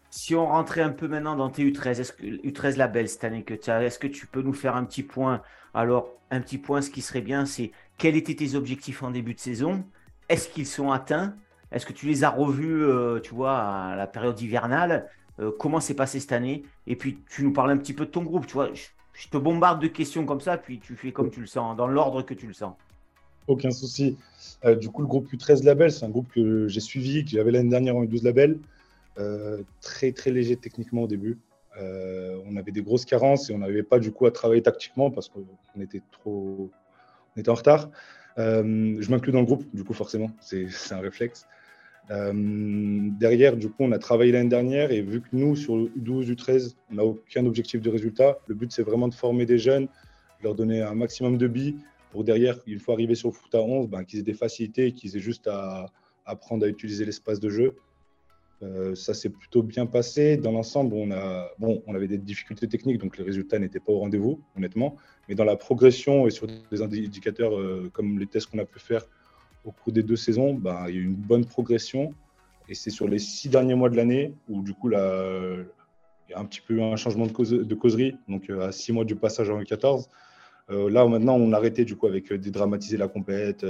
si 0.10 0.36
on 0.36 0.48
rentrait 0.48 0.81
un 0.81 0.90
peu 0.90 1.07
maintenant 1.07 1.36
dans 1.36 1.50
tes 1.50 1.63
U13, 1.63 2.00
est-ce 2.00 2.13
que 2.13 2.24
U13 2.24 2.78
Label 2.78 3.07
cette 3.07 3.24
année 3.24 3.45
est-ce 3.48 4.00
que 4.00 4.07
tu 4.07 4.25
peux 4.25 4.42
nous 4.42 4.54
faire 4.54 4.75
un 4.75 4.83
petit 4.83 5.04
point? 5.04 5.42
Alors, 5.74 6.18
un 6.31 6.42
petit 6.42 6.57
point, 6.57 6.81
ce 6.81 6.90
qui 6.90 7.01
serait 7.01 7.22
bien, 7.22 7.45
c'est 7.45 7.72
quels 7.98 8.16
étaient 8.16 8.36
tes 8.36 8.56
objectifs 8.56 9.04
en 9.04 9.12
début 9.12 9.34
de 9.34 9.40
saison? 9.40 9.84
Est-ce 10.30 10.50
qu'ils 10.50 10.68
sont 10.68 10.92
atteints? 10.92 11.36
Est-ce 11.72 11.86
que 11.86 11.94
tu 11.94 12.06
les 12.06 12.24
as 12.24 12.30
revus, 12.30 12.84
euh, 12.84 13.20
tu 13.20 13.34
vois, 13.34 13.58
à 13.58 13.96
la 13.96 14.08
période 14.08 14.40
hivernale? 14.40 15.10
Euh, 15.40 15.52
Comment 15.58 15.80
s'est 15.80 15.96
passé 15.96 16.20
cette 16.20 16.32
année? 16.32 16.64
Et 16.86 16.96
puis, 16.96 17.20
tu 17.30 17.44
nous 17.44 17.52
parles 17.52 17.72
un 17.72 17.78
petit 17.78 17.94
peu 17.94 18.06
de 18.06 18.12
ton 18.12 18.24
groupe, 18.24 18.46
tu. 18.48 18.58
Je, 19.14 19.30
te 19.30 19.38
bombarde 19.38 19.82
de 19.82 19.88
questions 19.88 20.26
comme 20.26 20.42
ça, 20.42 20.58
puis 20.58 20.80
tu 20.80 20.96
fais 20.96 21.12
comme 21.12 21.32
tu 21.32 21.42
le 21.42 21.48
sens, 21.48 21.76
dans 21.76 21.88
l'ordre 21.88 22.22
que 22.22 22.34
tu 22.34 22.48
le 22.48 22.54
sens. 22.54 22.76
Aucun 23.48 23.72
souci. 23.72 24.18
Euh, 24.64 24.76
du 24.76 24.90
coup, 24.90 25.02
le 25.02 25.08
groupe 25.08 25.32
U13 25.34 25.64
Label, 25.64 25.92
c'est 25.92 26.06
un 26.06 26.10
groupe 26.10 26.28
que 26.32 26.68
j'ai 26.68 26.80
suivi, 26.80 27.26
que 27.26 27.32
j'avais 27.32 27.52
l'année 27.52 27.70
dernière 27.70 27.96
en 27.96 28.04
U12 28.04 28.24
Label. 28.24 28.60
très, 29.82 30.12
très 30.12 30.32
léger 30.32 30.56
techniquement 30.56 31.04
au 31.04 31.08
début. 31.08 31.40
on 31.80 32.56
avait 32.58 32.72
des 32.72 32.84
grosses 32.84 33.06
carences 33.06 33.50
et 33.50 33.54
on 33.54 33.58
n'avait 33.58 33.84
pas 33.84 34.00
du 34.00 34.12
coup 34.12 34.28
à 34.28 34.32
travailler 34.32 34.62
tactiquement 34.62 35.10
parce 35.10 35.30
qu'on 35.30 35.82
était 35.82 36.04
trop, 36.12 36.70
on 37.38 37.39
était 37.39 37.50
en 37.50 37.56
retard. 37.56 37.89
Euh, 38.39 38.98
je 39.00 39.10
m'inclus 39.10 39.31
dans 39.31 39.39
le 39.39 39.45
groupe, 39.45 39.63
du 39.74 39.84
coup, 39.84 39.94
forcément, 39.94 40.31
c'est 40.42 40.68
un 40.92 41.00
réflexe. 41.00 41.45
Euh, 42.10 42.31
derrière, 43.19 43.57
du 43.57 43.69
coup, 43.69 43.84
on 43.84 43.92
a 43.92 44.00
travaillé 44.00 44.31
l'année 44.31 44.50
dernière 44.50 44.92
et 44.92 45.01
vu 45.01 45.22
que 45.22 45.28
nous, 45.34 45.56
sur 45.56 45.75
U12, 45.75 46.34
U13, 46.34 46.75
on 46.92 46.95
n'a 46.95 47.04
aucun 47.04 47.45
objectif 47.45 47.81
de 47.81 47.89
résultat, 47.89 48.38
le 48.48 48.56
but, 48.56 48.72
c'est 48.72 48.84
vraiment 48.84 49.07
de 49.07 49.13
former 49.13 49.45
des 49.45 49.57
jeunes, 49.57 49.88
leur 50.42 50.56
donner 50.56 50.81
un 50.81 50.95
maximum 50.95 51.38
de 51.38 51.48
billes 51.48 51.75
pour 52.12 52.24
derrière, 52.24 52.57
une 52.66 52.80
fois 52.80 52.94
arrivés 52.94 53.16
sur 53.16 53.30
le 53.30 53.34
foot 53.34 53.54
à 53.54 53.62
11, 53.62 53.90
ben, 53.90 54.04
qu'ils 54.06 54.19
aient 54.19 54.24
des 54.24 54.33
facilités, 54.33 54.94
qu'ils 54.94 55.18
aient 55.18 55.22
juste 55.22 55.48
à 55.48 55.92
apprendre 56.25 56.66
à 56.66 56.69
utiliser 56.69 57.06
l'espace 57.06 57.40
de 57.40 57.50
jeu. 57.50 57.75
Euh, 58.63 58.95
ça 58.95 59.13
s'est 59.13 59.30
plutôt 59.30 59.62
bien 59.62 59.86
passé. 59.86 60.38
Dans 60.38 60.51
l'ensemble, 60.51 60.95
on, 60.95 61.07
bon, 61.59 61.83
on 61.86 61.95
avait 61.95 62.07
des 62.07 62.18
difficultés 62.18 62.68
techniques, 62.68 62.98
donc 62.98 63.18
les 63.18 63.24
résultats 63.24 63.59
n'étaient 63.59 63.80
pas 63.80 63.92
au 63.92 64.00
rendez-vous, 64.00 64.42
honnêtement. 64.56 64.95
Mais 65.30 65.36
dans 65.36 65.44
la 65.44 65.56
progression 65.56 66.27
et 66.27 66.31
sur 66.31 66.48
des 66.48 66.81
indicateurs 66.81 67.57
euh, 67.57 67.89
comme 67.94 68.18
les 68.18 68.25
tests 68.25 68.48
qu'on 68.48 68.59
a 68.59 68.65
pu 68.65 68.80
faire 68.80 69.06
au 69.63 69.71
cours 69.71 69.94
des 69.94 70.04
deux 70.04 70.15
saisons, 70.15 70.54
bah, 70.54 70.86
il 70.88 70.95
y 70.95 70.98
a 70.98 71.01
eu 71.01 71.06
une 71.06 71.15
bonne 71.15 71.45
progression. 71.45 72.13
Et 72.69 72.74
c'est 72.74 72.89
sur 72.89 73.07
les 73.07 73.19
six 73.19 73.50
derniers 73.50 73.75
mois 73.75 73.89
de 73.89 73.95
l'année 73.95 74.33
où, 74.50 74.62
du 74.62 74.74
coup, 74.74 74.89
là, 74.89 75.56
il 76.27 76.31
y 76.31 76.33
a 76.33 76.39
un 76.39 76.45
petit 76.45 76.62
peu 76.62 76.81
un 76.81 76.95
changement 76.95 77.27
de, 77.27 77.31
cause, 77.31 77.51
de 77.51 77.75
causerie. 77.75 78.15
Donc, 78.27 78.50
euh, 78.50 78.68
à 78.68 78.71
six 78.71 78.92
mois 78.92 79.06
du 79.06 79.15
passage 79.15 79.50
en 79.50 79.62
U14, 79.62 80.07
là, 80.69 81.06
maintenant, 81.06 81.36
on 81.36 81.54
a 81.54 81.57
arrêté, 81.57 81.86
du 81.86 81.95
coup, 81.95 82.07
avec 82.07 82.33
dédramatiser 82.33 82.98
la 82.98 83.07
compète. 83.07 83.65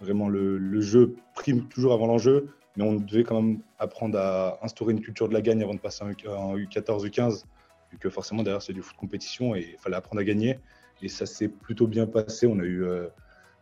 vraiment, 0.00 0.28
le 0.28 0.80
jeu 0.80 1.16
prime 1.34 1.66
toujours 1.68 1.92
avant 1.92 2.06
l'enjeu 2.06 2.48
mais 2.76 2.84
on 2.84 2.94
devait 2.94 3.24
quand 3.24 3.40
même 3.40 3.60
apprendre 3.78 4.18
à 4.18 4.58
instaurer 4.62 4.92
une 4.92 5.00
culture 5.00 5.28
de 5.28 5.34
la 5.34 5.40
gagne 5.40 5.62
avant 5.62 5.74
de 5.74 5.80
passer 5.80 6.04
en 6.04 6.56
U14, 6.56 7.06
U15, 7.06 7.44
vu 7.90 7.98
que 7.98 8.10
forcément 8.10 8.42
derrière 8.42 8.62
c'est 8.62 8.72
du 8.72 8.82
foot 8.82 8.96
compétition 8.96 9.54
et 9.54 9.70
il 9.72 9.78
fallait 9.78 9.96
apprendre 9.96 10.20
à 10.20 10.24
gagner. 10.24 10.58
Et 11.02 11.08
ça 11.08 11.26
s'est 11.26 11.48
plutôt 11.48 11.86
bien 11.86 12.06
passé. 12.06 12.46
On 12.46 12.58
a 12.58 12.64
eu 12.64 12.84
euh, 12.84 13.08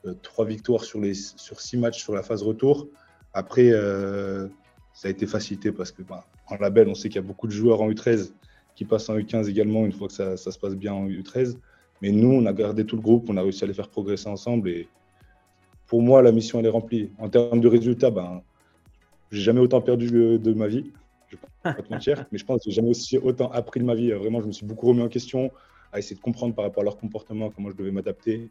euh, 0.07 0.15
trois 0.23 0.45
victoires 0.45 0.85
sur, 0.85 1.01
les, 1.01 1.15
sur 1.15 1.61
six 1.61 1.77
matchs 1.77 2.03
sur 2.03 2.15
la 2.15 2.23
phase 2.23 2.43
retour. 2.43 2.89
Après, 3.33 3.71
euh, 3.73 4.49
ça 4.93 5.09
a 5.09 5.11
été 5.11 5.27
facilité 5.27 5.73
parce 5.73 5.91
que 5.91 6.03
ben, 6.03 6.23
en 6.49 6.57
label, 6.57 6.89
on 6.89 6.95
sait 6.95 7.09
qu'il 7.09 7.17
y 7.17 7.25
a 7.25 7.27
beaucoup 7.27 7.47
de 7.47 7.53
joueurs 7.53 7.83
en 7.83 7.91
U13 7.91 8.33
qui 8.77 8.85
passent 8.85 9.09
en 9.09 9.17
U15 9.17 9.49
également 9.49 9.85
une 9.85 9.93
fois 9.93 10.09
que 10.09 10.15
ça, 10.15 10.37
se 10.37 10.59
passe 10.59 10.75
bien 10.75 10.93
en 10.93 11.07
U13. 11.09 11.57
Mais 12.03 12.11
nous, 12.11 12.31
on 12.31 12.47
a 12.47 12.53
gardé 12.53 12.85
tout 12.85 12.97
le 12.97 13.03
groupe, 13.03 13.29
on 13.29 13.37
a 13.37 13.43
réussi 13.43 13.65
à 13.65 13.67
les 13.67 13.75
faire 13.75 13.89
progresser 13.89 14.29
ensemble. 14.29 14.69
Et 14.69 14.89
pour 15.87 16.03
moi, 16.03 16.23
la 16.23 16.33
mission, 16.33 16.61
elle 16.61 16.67
est 16.67 16.71
remplie. 16.71 17.11
En 17.19 17.29
termes 17.29 17.61
de 17.61 17.69
résultats, 17.69 18.11
ben, 18.11 18.43
j'ai 19.35 19.43
jamais 19.43 19.61
autant 19.61 19.81
perdu 19.81 20.11
de 20.11 20.53
ma 20.55 20.67
vie. 20.67 20.93
Je 21.29 21.37
ne 21.37 21.41
vais 21.41 21.75
pas 21.77 21.83
te 21.83 21.91
mentir, 21.93 22.25
mais 22.31 22.39
je 22.39 22.45
pense 22.45 22.65
que 22.65 22.71
j'ai 22.71 22.77
jamais 22.77 22.91
aussi 22.91 23.19
autant 23.19 23.51
appris 23.51 23.81
de 23.81 23.85
ma 23.85 23.95
vie. 23.95 24.13
Vraiment, 24.13 24.41
je 24.41 24.47
me 24.47 24.53
suis 24.53 24.67
beaucoup 24.67 24.89
remis 24.89 25.03
en 25.03 25.09
question 25.09 25.51
à 25.93 25.99
essayer 25.99 26.17
de 26.17 26.21
comprendre 26.21 26.55
par 26.55 26.65
rapport 26.65 26.83
à 26.83 26.85
leur 26.85 26.97
comportement 26.97 27.51
comment 27.51 27.71
je 27.71 27.77
devais 27.77 27.93
m'adapter 27.93 28.51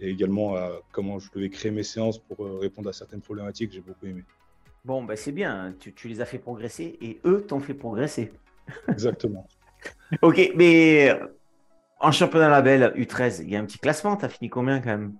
et 0.00 0.10
également 0.10 0.56
à 0.56 0.80
comment 0.90 1.18
je 1.18 1.30
devais 1.32 1.48
créer 1.48 1.70
mes 1.70 1.84
séances 1.84 2.18
pour 2.18 2.44
euh, 2.44 2.58
répondre 2.58 2.88
à 2.88 2.92
certaines 2.92 3.20
problématiques. 3.20 3.72
J'ai 3.72 3.80
beaucoup 3.80 4.06
aimé. 4.06 4.24
Bon, 4.84 5.04
ben 5.04 5.16
c'est 5.16 5.32
bien, 5.32 5.74
tu, 5.78 5.92
tu, 5.94 6.08
les 6.08 6.20
as 6.20 6.24
fait 6.24 6.40
progresser 6.40 6.98
et 7.00 7.20
eux 7.24 7.44
t'ont 7.46 7.60
fait 7.60 7.74
progresser. 7.74 8.32
Exactement. 8.88 9.46
ok, 10.22 10.52
mais 10.56 11.16
en 12.00 12.10
championnat 12.10 12.48
label 12.48 12.92
U13, 12.96 13.42
il 13.42 13.50
y 13.50 13.56
a 13.56 13.60
un 13.60 13.64
petit 13.64 13.78
classement, 13.78 14.16
tu 14.16 14.24
as 14.24 14.28
fini 14.28 14.50
combien 14.50 14.80
quand 14.80 14.90
même? 14.90 15.14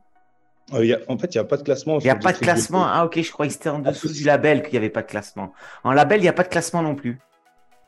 Euh, 0.75 0.99
en 1.09 1.19
fait, 1.19 1.35
il 1.35 1.39
n'y 1.39 1.41
a 1.41 1.45
pas 1.45 1.57
de 1.57 1.63
classement. 1.63 1.99
Il 1.99 2.05
n'y 2.05 2.11
a 2.11 2.17
pas 2.17 2.33
de 2.33 2.39
classement. 2.39 2.85
Ah, 2.85 3.05
ok, 3.05 3.21
je 3.21 3.31
croyais 3.31 3.49
que 3.49 3.55
c'était 3.55 3.69
en 3.69 3.81
dessous 3.81 4.09
du 4.09 4.25
label 4.25 4.63
qu'il 4.63 4.73
n'y 4.73 4.79
avait 4.79 4.91
pas 4.91 5.03
de 5.03 5.09
classement. 5.09 5.53
En 5.85 5.93
label, 5.93 6.21
il 6.21 6.23
n'y 6.23 6.29
a 6.29 6.33
pas 6.33 6.45
de 6.45 6.49
classement 6.49 6.83
non 6.83 6.95
plus. 6.95 7.19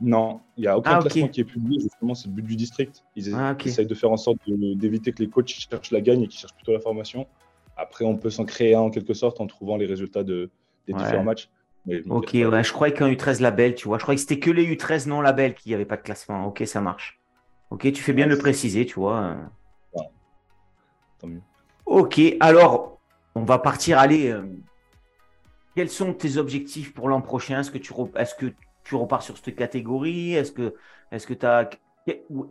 Non, 0.00 0.40
il 0.56 0.62
n'y 0.62 0.66
a 0.66 0.76
aucun 0.76 0.96
ah, 0.96 1.00
classement 1.00 1.28
qui 1.28 1.40
est 1.40 1.44
publié. 1.44 1.80
Justement, 1.80 2.14
c'est 2.14 2.26
le 2.28 2.34
but 2.34 2.42
du 2.42 2.56
district. 2.56 3.04
Ils 3.16 3.34
ah, 3.34 3.56
essayent 3.64 3.86
de 3.86 3.94
faire 3.94 4.10
en 4.10 4.16
sorte 4.16 4.38
d'éviter 4.46 5.12
que 5.12 5.22
les 5.22 5.28
coachs 5.28 5.48
cherchent 5.48 5.92
la 5.92 6.00
gagne 6.00 6.22
et 6.22 6.28
qu'ils 6.28 6.40
cherchent 6.40 6.54
plutôt 6.54 6.72
la 6.72 6.80
formation. 6.80 7.26
Après, 7.76 8.04
on 8.04 8.16
peut 8.16 8.30
s'en 8.30 8.44
créer 8.44 8.74
un 8.74 8.80
en 8.80 8.90
quelque 8.90 9.14
sorte 9.14 9.40
en 9.40 9.46
trouvant 9.46 9.76
les 9.76 9.86
résultats 9.86 10.22
de, 10.22 10.50
des 10.86 10.93
différents 10.93 11.24
matchs. 11.24 11.48
ok, 12.08 12.31
ouais, 12.34 12.64
je 12.64 12.72
croyais 12.72 12.93
qu'un 12.93 13.10
U13 13.10 13.40
label, 13.40 13.74
tu 13.74 13.88
vois. 13.88 13.98
Je 13.98 14.02
croyais 14.02 14.16
que 14.16 14.22
c'était 14.22 14.38
que 14.38 14.50
les 14.50 14.66
U13 14.74 15.08
non 15.08 15.20
label 15.20 15.54
qui 15.54 15.72
avait 15.74 15.84
pas 15.84 15.96
de 15.96 16.02
classement. 16.02 16.46
Ok, 16.46 16.62
ça 16.66 16.81
marche. 16.81 17.20
Ok, 17.70 17.90
tu 17.93 18.02
fais 18.02 18.12
bien 18.12 18.26
de 18.26 18.32
le 18.32 18.38
préciser, 18.38 18.84
tu 18.84 18.94
vois. 18.94 19.36
Tant 21.19 21.28
mieux. 21.28 21.40
Ok, 21.86 22.20
alors 22.41 22.98
on 23.34 23.43
va 23.43 23.58
partir. 23.58 23.98
Allez, 23.98 24.31
euh, 24.31 24.43
quels 25.76 25.91
sont 25.91 26.14
tes 26.14 26.36
objectifs 26.36 26.94
pour 26.94 27.08
l'an 27.08 27.20
prochain? 27.20 27.60
Est-ce 27.60 27.70
que 27.70 27.79
tu 28.84 28.94
repars 28.94 29.22
sur 29.22 29.36
cette 29.36 29.56
catégorie? 29.56 30.34
Est-ce 30.34 30.53
que 30.53 30.74
que 31.10 31.34
tu 31.34 31.46
as 31.46 31.70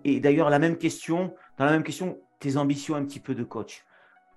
et 0.04 0.20
d'ailleurs 0.20 0.50
la 0.50 0.58
même 0.58 0.78
question 0.78 1.34
dans 1.58 1.66
la 1.66 1.72
même 1.72 1.84
question 1.84 2.18
tes 2.40 2.58
ambitions 2.58 2.96
un 2.96 3.06
petit 3.06 3.20
peu 3.20 3.36
de 3.36 3.44
coach 3.44 3.86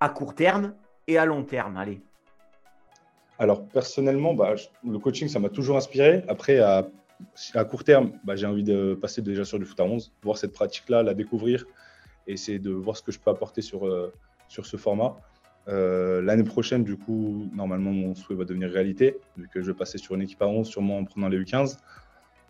à 0.01 0.09
court 0.09 0.35
terme 0.35 0.75
et 1.07 1.19
à 1.19 1.25
long 1.25 1.43
terme. 1.43 1.77
Allez. 1.77 2.01
Alors 3.39 3.67
personnellement, 3.67 4.35
bah, 4.35 4.55
le 4.85 4.99
coaching 4.99 5.29
ça 5.29 5.39
m'a 5.39 5.49
toujours 5.49 5.77
inspiré. 5.77 6.25
Après 6.29 6.59
à, 6.59 6.87
court 7.65 7.85
terme, 7.85 8.13
bah, 8.25 8.37
j'ai 8.37 8.47
envie 8.47 8.63
de 8.63 8.95
passer 8.95 9.23
déjà 9.23 9.45
sur 9.45 9.59
du 9.59 9.65
foot 9.65 9.81
à 9.81 9.85
11, 9.85 10.13
voir 10.23 10.39
cette 10.39 10.53
pratique-là, 10.53 11.03
la 11.03 11.15
découvrir, 11.15 11.65
et 12.27 12.35
essayer 12.35 12.59
de 12.59 12.71
voir 12.71 12.97
ce 12.97 13.03
que 13.03 13.13
je 13.13 13.19
peux 13.19 13.31
apporter 13.31 13.63
sur, 13.63 13.87
euh, 13.87 14.13
sur 14.49 14.67
ce 14.67 14.77
format. 14.77 15.17
Euh, 15.69 16.23
l'année 16.23 16.45
prochaine, 16.45 16.85
du 16.85 16.97
coup, 16.97 17.49
normalement, 17.53 17.91
mon 17.91 18.15
souhait 18.15 18.37
va 18.37 18.45
devenir 18.45 18.71
réalité, 18.71 19.19
vu 19.37 19.49
que 19.53 19.61
je 19.61 19.71
vais 19.71 19.77
passer 19.77 19.99
sur 19.99 20.15
une 20.15 20.23
équipe 20.23 20.41
à 20.43 20.47
11, 20.47 20.67
sûrement 20.67 20.99
en 20.99 21.05
prenant 21.05 21.29
les 21.29 21.39
U15. 21.39 21.79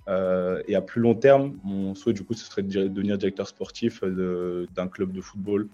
Euh, 0.09 0.63
et 0.69 0.77
à 0.77 0.83
plus 0.83 1.01
long 1.01 1.15
terme, 1.15 1.57
mon 1.65 1.95
souhait, 1.95 2.13
du 2.13 2.25
coup, 2.25 2.35
ce 2.35 2.45
serait 2.45 2.63
de 2.63 2.89
devenir 2.89 3.19
directeur 3.19 3.49
sportif 3.49 4.05
d'un 4.05 4.89
club 4.89 5.13
de 5.13 5.21
football. 5.21 5.69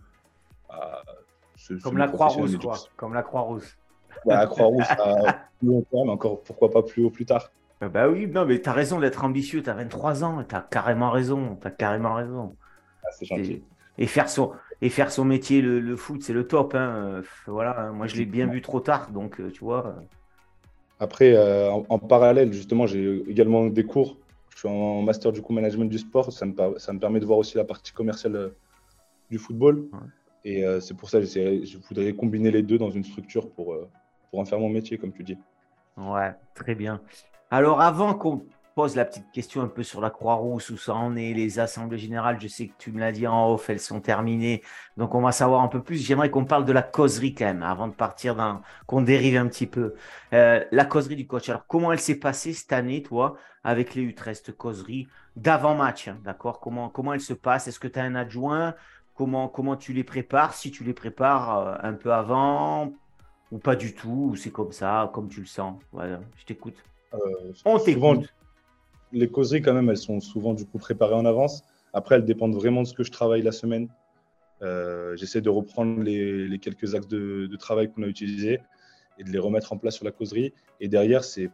Comme 1.83 1.99
la 1.99 2.09
Croix-Rousse, 2.09 2.57
quoi. 2.57 2.79
Comme 2.97 3.15
la 3.15 3.23
Croix-Rousse. 3.23 3.77
la 4.25 4.47
Croix-Rousse, 4.47 4.91
à 4.91 5.49
plus 5.59 5.69
long 5.69 5.83
terme, 5.83 6.11
encore 6.11 6.43
pourquoi 6.43 6.71
pas 6.71 6.83
plus 6.83 7.05
haut 7.05 7.11
plus 7.11 7.27
tard. 7.27 7.51
Ah 7.81 7.89
bah 7.89 8.09
oui, 8.09 8.29
non, 8.29 8.47
mais 8.47 8.61
tu 8.61 8.69
as 8.69 8.73
raison 8.73 9.01
d'être 9.01 9.25
ambitieux. 9.25 9.61
Tu 9.61 9.69
as 9.69 9.75
23 9.75 10.23
ans, 10.23 10.45
tu 10.45 10.55
as 10.55 10.61
carrément 10.61 11.11
raison. 11.11 11.59
Tu 11.61 11.67
as 11.67 11.71
carrément 11.73 12.15
raison. 12.15 12.57
Ah, 13.05 13.09
c'est 13.11 13.27
gentil. 13.27 13.65
Et 13.99 14.07
faire 14.07 14.29
son, 14.29 14.53
et 14.83 14.91
faire 14.91 15.13
son 15.13 15.25
métier, 15.25 15.63
le, 15.63 15.97
foot, 15.97 16.23
c'est 16.23 16.33
le 16.33 16.47
top. 16.47 16.75
Hein. 16.75 17.23
Voilà, 17.47 17.93
moi 17.93 18.09
je 18.09 18.17
l'ai 18.17 18.27
bien 18.27 18.47
vu 18.47 18.61
trop 18.61 18.81
tard, 18.81 19.13
donc 19.13 19.41
euh, 19.41 19.51
tu 19.51 19.61
vois. 19.61 19.95
Après, 20.99 21.35
euh, 21.35 21.71
en, 21.71 21.99
parallèle, 21.99 22.53
justement, 22.53 22.87
j'ai 22.87 23.23
également 23.31 23.67
des 23.69 23.85
cours. 23.85 24.19
Je 24.51 24.59
suis 24.59 24.69
en 24.69 25.03
master 25.03 25.33
du 25.33 25.41
coup 25.41 25.53
management 25.53 25.87
du 25.89 25.99
sport. 25.99 26.33
Ça 26.33 26.47
me, 26.47 26.55
ça 26.79 26.93
me 26.93 26.99
permet 26.99 27.21
de 27.21 27.25
voir 27.25 27.39
aussi 27.39 27.57
la 27.57 27.65
partie 27.65 27.93
commerciale 27.93 28.37
euh, 28.37 28.49
du 29.31 29.39
football. 29.39 29.89
Et 30.45 30.65
c'est 30.81 30.97
pour 30.97 31.09
ça 31.09 31.21
que 31.21 31.25
je 31.25 31.79
voudrais 31.89 32.13
combiner 32.15 32.51
les 32.51 32.63
deux 32.63 32.77
dans 32.77 32.91
une 32.91 33.05
structure 33.05 33.49
pour, 33.49 33.77
pour 34.29 34.41
en 34.41 34.45
faire 34.45 34.59
mon 34.59 34.69
métier, 34.69 34.99
comme 34.99 35.13
tu 35.13 35.23
dis. 35.23 35.39
Ouais, 35.97 36.35
très 36.57 36.75
bien. 36.75 37.01
Alors, 37.49 37.81
avant 37.81 38.15
qu'on 38.15 38.45
pose 38.75 38.97
la 38.97 39.05
petite 39.05 39.31
question 39.33 39.63
un 39.63 39.69
peu 39.69 39.83
sur 39.83 40.01
la 40.01 40.11
Croix-Rousse, 40.11 40.71
où 40.71 40.77
ça 40.77 40.95
en 40.95 41.17
est, 41.17 41.33
les 41.33 41.59
assemblées 41.59 41.99
générales, 41.99 42.39
je 42.41 42.49
sais 42.49 42.69
que 42.69 42.75
tu 42.79 42.93
me 42.93 43.01
l'as 43.01 43.13
dit 43.13 43.27
en 43.27 43.53
off, 43.53 43.69
elles 43.71 43.81
sont 43.81 44.01
terminées, 44.01 44.63
donc 44.97 45.15
on 45.15 45.21
va 45.21 45.33
savoir 45.33 45.63
un 45.63 45.69
peu 45.69 45.83
plus. 45.83 45.97
J'aimerais 45.97 46.31
qu'on 46.31 46.45
parle 46.45 46.65
de 46.65 46.73
la 46.73 46.83
causerie 46.83 47.35
quand 47.35 47.45
même, 47.45 47.63
avant 47.63 47.89
de 47.89 47.95
partir 47.95 48.35
dans, 48.35 48.63
qu'on 48.87 49.03
dérive 49.03 49.37
un 49.37 49.47
petit 49.47 49.67
peu. 49.67 49.95
Euh, 50.33 50.65
la 50.71 50.85
causerie 50.85 51.17
du 51.17 51.27
coach, 51.27 51.49
alors 51.49 51.67
comment 51.67 51.93
elle 51.93 52.01
s'est 52.01 52.19
passée 52.19 52.53
cette 52.53 52.73
année, 52.73 53.03
toi, 53.03 53.37
avec 53.65 53.95
les 53.95 54.07
U13, 54.07 54.35
cette 54.35 54.57
causerie 54.57 55.09
d'avant-match, 55.37 56.09
hein, 56.09 56.19
d'accord? 56.25 56.61
Comment, 56.61 56.89
comment 56.89 57.13
elle 57.13 57.21
se 57.21 57.35
passe? 57.35 57.69
Est-ce 57.69 57.81
que 57.81 57.89
tu 57.89 57.99
as 57.99 58.03
un 58.03 58.15
adjoint? 58.15 58.75
Comment, 59.15 59.49
comment 59.49 59.77
tu 59.77 59.93
les 59.93 60.05
prépares? 60.05 60.55
Si 60.55 60.71
tu 60.71 60.85
les 60.85 60.95
prépares 60.95 61.59
euh, 61.59 61.75
un 61.83 61.93
peu 61.93 62.13
avant, 62.13 62.93
ou 63.51 63.59
pas 63.59 63.77
du 63.77 63.95
tout, 63.95 64.31
ou 64.33 64.37
c'est 64.37 64.51
comme 64.51 64.73
ça, 64.73 65.11
comme 65.13 65.29
tu 65.29 65.41
le 65.41 65.47
sens? 65.47 65.79
Voilà, 65.93 66.21
je 66.37 66.45
t'écoute. 66.45 66.83
Euh, 67.15 67.53
On 67.65 67.79
t'écoute. 67.79 68.33
Les 69.13 69.29
causeries, 69.29 69.63
quand 69.63 69.75
même, 69.75 69.91
elles 69.91 69.99
sont 69.99 70.21
souvent 70.21 70.55
du 70.55 70.65
coup 70.67 70.79
préparées 70.79 71.15
en 71.15 71.25
avance. 71.25 71.63
Après, 71.93 72.15
elles 72.15 72.25
dépendent 72.25 72.55
vraiment 72.55 72.83
de 72.83 72.87
ce 72.87 72.95
que 72.95 73.05
je 73.05 73.13
travaille 73.13 73.43
la 73.43 73.53
semaine. 73.53 73.89
Euh, 74.63 75.17
j'essaie 75.17 75.41
de 75.41 75.51
reprendre 75.51 76.03
les, 76.03 76.59
quelques 76.61 76.95
axes 76.95 77.09
de, 77.09 77.57
travail 77.57 77.91
qu'on 77.91 78.03
a 78.03 78.07
utilisés 78.07 78.61
et 79.19 79.25
de 79.25 79.31
les 79.31 79.39
remettre 79.39 79.73
en 79.73 79.77
place 79.77 79.97
sur 79.97 80.05
la 80.05 80.13
causerie. 80.13 80.53
Et 80.81 80.89
derrière, 80.89 81.25
c'est 81.25 81.51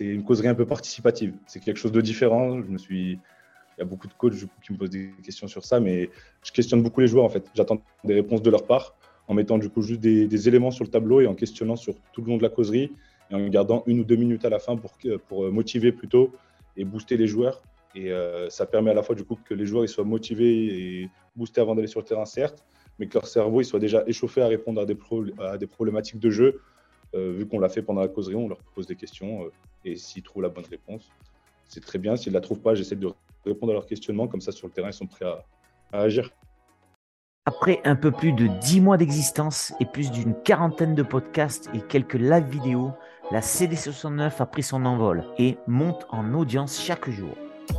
une 0.00 0.24
causerie 0.24 0.48
un 0.48 0.54
peu 0.54 0.66
participative. 0.66 1.34
C'est 1.46 1.60
quelque 1.60 1.78
chose 1.78 1.92
de 1.92 2.00
différent. 2.00 2.60
Je 2.62 2.68
me 2.68 2.78
suis, 2.78 3.12
il 3.12 3.78
y 3.78 3.82
a 3.82 3.84
beaucoup 3.84 4.08
de 4.08 4.14
coachs 4.14 4.34
qui 4.62 4.72
me 4.72 4.78
posent 4.78 4.90
des 4.90 5.12
questions 5.22 5.46
sur 5.46 5.64
ça, 5.64 5.80
mais 5.80 6.10
je 6.42 6.52
questionne 6.52 6.82
beaucoup 6.82 7.00
les 7.00 7.06
joueurs 7.06 7.24
en 7.24 7.30
fait. 7.30 7.50
J'attends 7.54 7.82
des 8.04 8.14
réponses 8.14 8.42
de 8.42 8.50
leur 8.50 8.66
part 8.66 8.94
en 9.28 9.34
mettant 9.34 9.58
du 9.58 9.70
coup 9.70 9.82
juste 9.82 10.00
des, 10.00 10.48
éléments 10.48 10.70
sur 10.70 10.84
le 10.84 10.90
tableau 10.90 11.20
et 11.20 11.26
en 11.26 11.34
questionnant 11.34 11.76
sur 11.76 11.94
tout 12.12 12.22
le 12.22 12.28
long 12.28 12.36
de 12.36 12.42
la 12.42 12.48
causerie 12.48 12.92
et 13.30 13.34
en 13.34 13.46
gardant 13.48 13.82
une 13.86 14.00
ou 14.00 14.04
deux 14.04 14.16
minutes 14.16 14.44
à 14.44 14.50
la 14.50 14.58
fin 14.58 14.76
pour, 14.76 14.92
pour 15.28 15.50
motiver 15.50 15.92
plutôt 15.92 16.32
et 16.76 16.84
booster 16.84 17.16
les 17.16 17.26
joueurs. 17.26 17.62
Et 17.94 18.10
euh, 18.10 18.48
ça 18.48 18.66
permet 18.66 18.90
à 18.90 18.94
la 18.94 19.02
fois 19.02 19.14
du 19.14 19.24
coup 19.24 19.38
que 19.44 19.54
les 19.54 19.66
joueurs 19.66 19.84
ils 19.84 19.88
soient 19.88 20.04
motivés 20.04 21.02
et 21.02 21.10
boostés 21.36 21.60
avant 21.60 21.74
d'aller 21.74 21.88
sur 21.88 22.00
le 22.00 22.06
terrain, 22.06 22.24
certes, 22.24 22.64
mais 22.98 23.06
que 23.06 23.14
leur 23.14 23.26
cerveau 23.26 23.60
il 23.60 23.64
soit 23.64 23.80
déjà 23.80 24.02
échauffé 24.06 24.40
à 24.40 24.46
répondre 24.46 24.80
à 24.80 24.86
des, 24.86 24.96
à 25.38 25.58
des 25.58 25.66
problématiques 25.66 26.18
de 26.18 26.30
jeu. 26.30 26.60
Euh, 27.14 27.32
vu 27.32 27.46
qu'on 27.46 27.58
l'a 27.58 27.68
fait 27.68 27.82
pendant 27.82 28.00
la 28.00 28.08
causerie, 28.08 28.34
on 28.34 28.48
leur 28.48 28.62
pose 28.74 28.86
des 28.86 28.96
questions 28.96 29.44
euh, 29.44 29.52
et 29.84 29.96
s'ils 29.96 30.22
trouvent 30.22 30.42
la 30.42 30.48
bonne 30.48 30.64
réponse, 30.64 31.10
c'est 31.68 31.84
très 31.84 31.98
bien. 31.98 32.16
S'ils 32.16 32.32
ne 32.32 32.38
la 32.38 32.40
trouvent 32.40 32.60
pas, 32.60 32.74
j'essaie 32.74 32.96
de 32.96 33.10
répondre 33.44 33.72
à 33.72 33.74
leurs 33.74 33.86
questionnements. 33.86 34.28
Comme 34.28 34.40
ça, 34.40 34.52
sur 34.52 34.66
le 34.66 34.72
terrain, 34.72 34.88
ils 34.88 34.94
sont 34.94 35.06
prêts 35.06 35.26
à 35.26 35.44
agir. 35.92 36.30
Après 37.44 37.80
un 37.84 37.96
peu 37.96 38.12
plus 38.12 38.32
de 38.32 38.46
10 38.46 38.80
mois 38.80 38.96
d'existence 38.96 39.74
et 39.80 39.84
plus 39.84 40.10
d'une 40.10 40.34
quarantaine 40.42 40.94
de 40.94 41.02
podcasts 41.02 41.68
et 41.74 41.80
quelques 41.80 42.14
live 42.14 42.46
vidéos, 42.46 42.92
la 43.32 43.40
CD69 43.40 44.30
a 44.38 44.46
pris 44.46 44.62
son 44.62 44.84
envol 44.84 45.24
et 45.38 45.56
monte 45.66 46.06
en 46.10 46.34
audience 46.34 46.80
chaque 46.80 47.08
jour. 47.10 47.34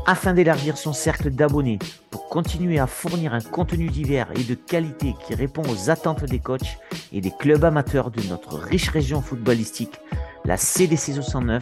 Afin 0.08 0.34
d'élargir 0.34 0.78
son 0.78 0.92
cercle 0.92 1.30
d'abonnés 1.30 1.80
pour 2.10 2.28
continuer 2.28 2.80
à 2.80 2.88
fournir 2.88 3.34
un 3.34 3.42
contenu 3.42 3.88
divers 3.88 4.32
et 4.36 4.44
de 4.44 4.56
qualité 4.56 5.14
qui 5.26 5.36
répond 5.36 5.62
aux 5.70 5.90
attentes 5.90 6.26
des 6.26 6.40
coachs 6.40 6.80
et 7.12 7.22
des 7.22 7.32
clubs 7.32 7.64
amateurs 7.64 8.10
de 8.10 8.22
notre 8.28 8.58
riche 8.58 8.90
région 8.90 9.22
footballistique, 9.22 10.00
la 10.44 10.56
CDC69 10.56 11.62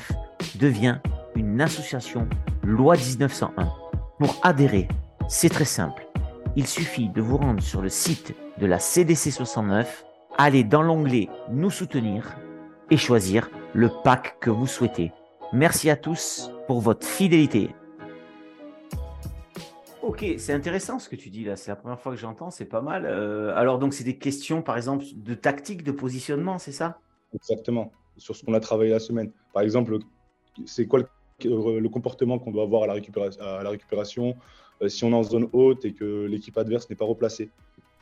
devient 0.56 1.00
une 1.36 1.60
association 1.60 2.28
loi 2.64 2.96
1901. 2.96 3.70
Pour 4.18 4.40
adhérer, 4.42 4.88
c'est 5.28 5.50
très 5.50 5.66
simple 5.66 6.08
il 6.56 6.68
suffit 6.68 7.10
de 7.10 7.22
vous 7.22 7.38
rendre 7.38 7.62
sur 7.62 7.82
le 7.82 7.90
site 7.90 8.36
de 8.58 8.66
la 8.66 8.80
CDC 8.80 9.32
69, 9.32 10.06
aller 10.38 10.64
dans 10.64 10.82
l'onglet 10.82 11.30
Nous 11.50 11.70
soutenir 11.70 12.36
et 12.92 12.98
choisir 12.98 13.50
le 13.74 13.90
pack 14.04 14.38
que 14.40 14.50
vous 14.50 14.68
souhaitez. 14.68 15.12
Merci 15.54 15.90
à 15.90 15.96
tous 15.96 16.52
pour 16.68 16.82
votre 16.82 17.08
fidélité. 17.08 17.70
Ok, 20.02 20.26
c'est 20.38 20.54
intéressant 20.54 21.00
ce 21.00 21.08
que 21.08 21.16
tu 21.16 21.30
dis 21.30 21.46
là. 21.46 21.56
C'est 21.56 21.72
la 21.72 21.78
première 21.78 22.00
fois 22.00 22.12
que 22.12 22.18
j'entends, 22.18 22.52
c'est 22.52 22.66
pas 22.66 22.82
mal. 22.82 23.06
Euh, 23.06 23.56
alors 23.56 23.80
donc 23.80 23.94
c'est 23.94 24.04
des 24.04 24.18
questions, 24.18 24.62
par 24.62 24.76
exemple, 24.76 25.06
de 25.16 25.34
tactique, 25.34 25.84
de 25.84 25.92
positionnement, 25.92 26.58
c'est 26.58 26.72
ça? 26.72 27.00
Exactement. 27.34 27.92
Sur 28.18 28.36
ce 28.36 28.44
qu'on 28.44 28.54
a 28.54 28.60
travaillé 28.60 28.92
la 28.92 29.00
semaine. 29.00 29.32
Par 29.54 29.64
exemple, 29.64 30.00
c'est 30.66 30.86
quoi 30.86 31.00
le, 31.44 31.88
comportement 31.88 32.40
qu'on 32.40 32.52
doit 32.52 32.64
avoir 32.64 32.84
à 32.84 32.88
la 32.88 33.70
récupération 33.70 34.36
euh, 34.82 34.90
si 34.90 35.04
on 35.06 35.12
est 35.12 35.16
en 35.16 35.24
zone 35.24 35.48
haute 35.54 35.86
et 35.86 35.94
que 35.94 36.26
l'équipe 36.26 36.58
adverse 36.58 36.90
n'est 36.90 36.96
pas 36.96 37.06
replacée? 37.06 37.50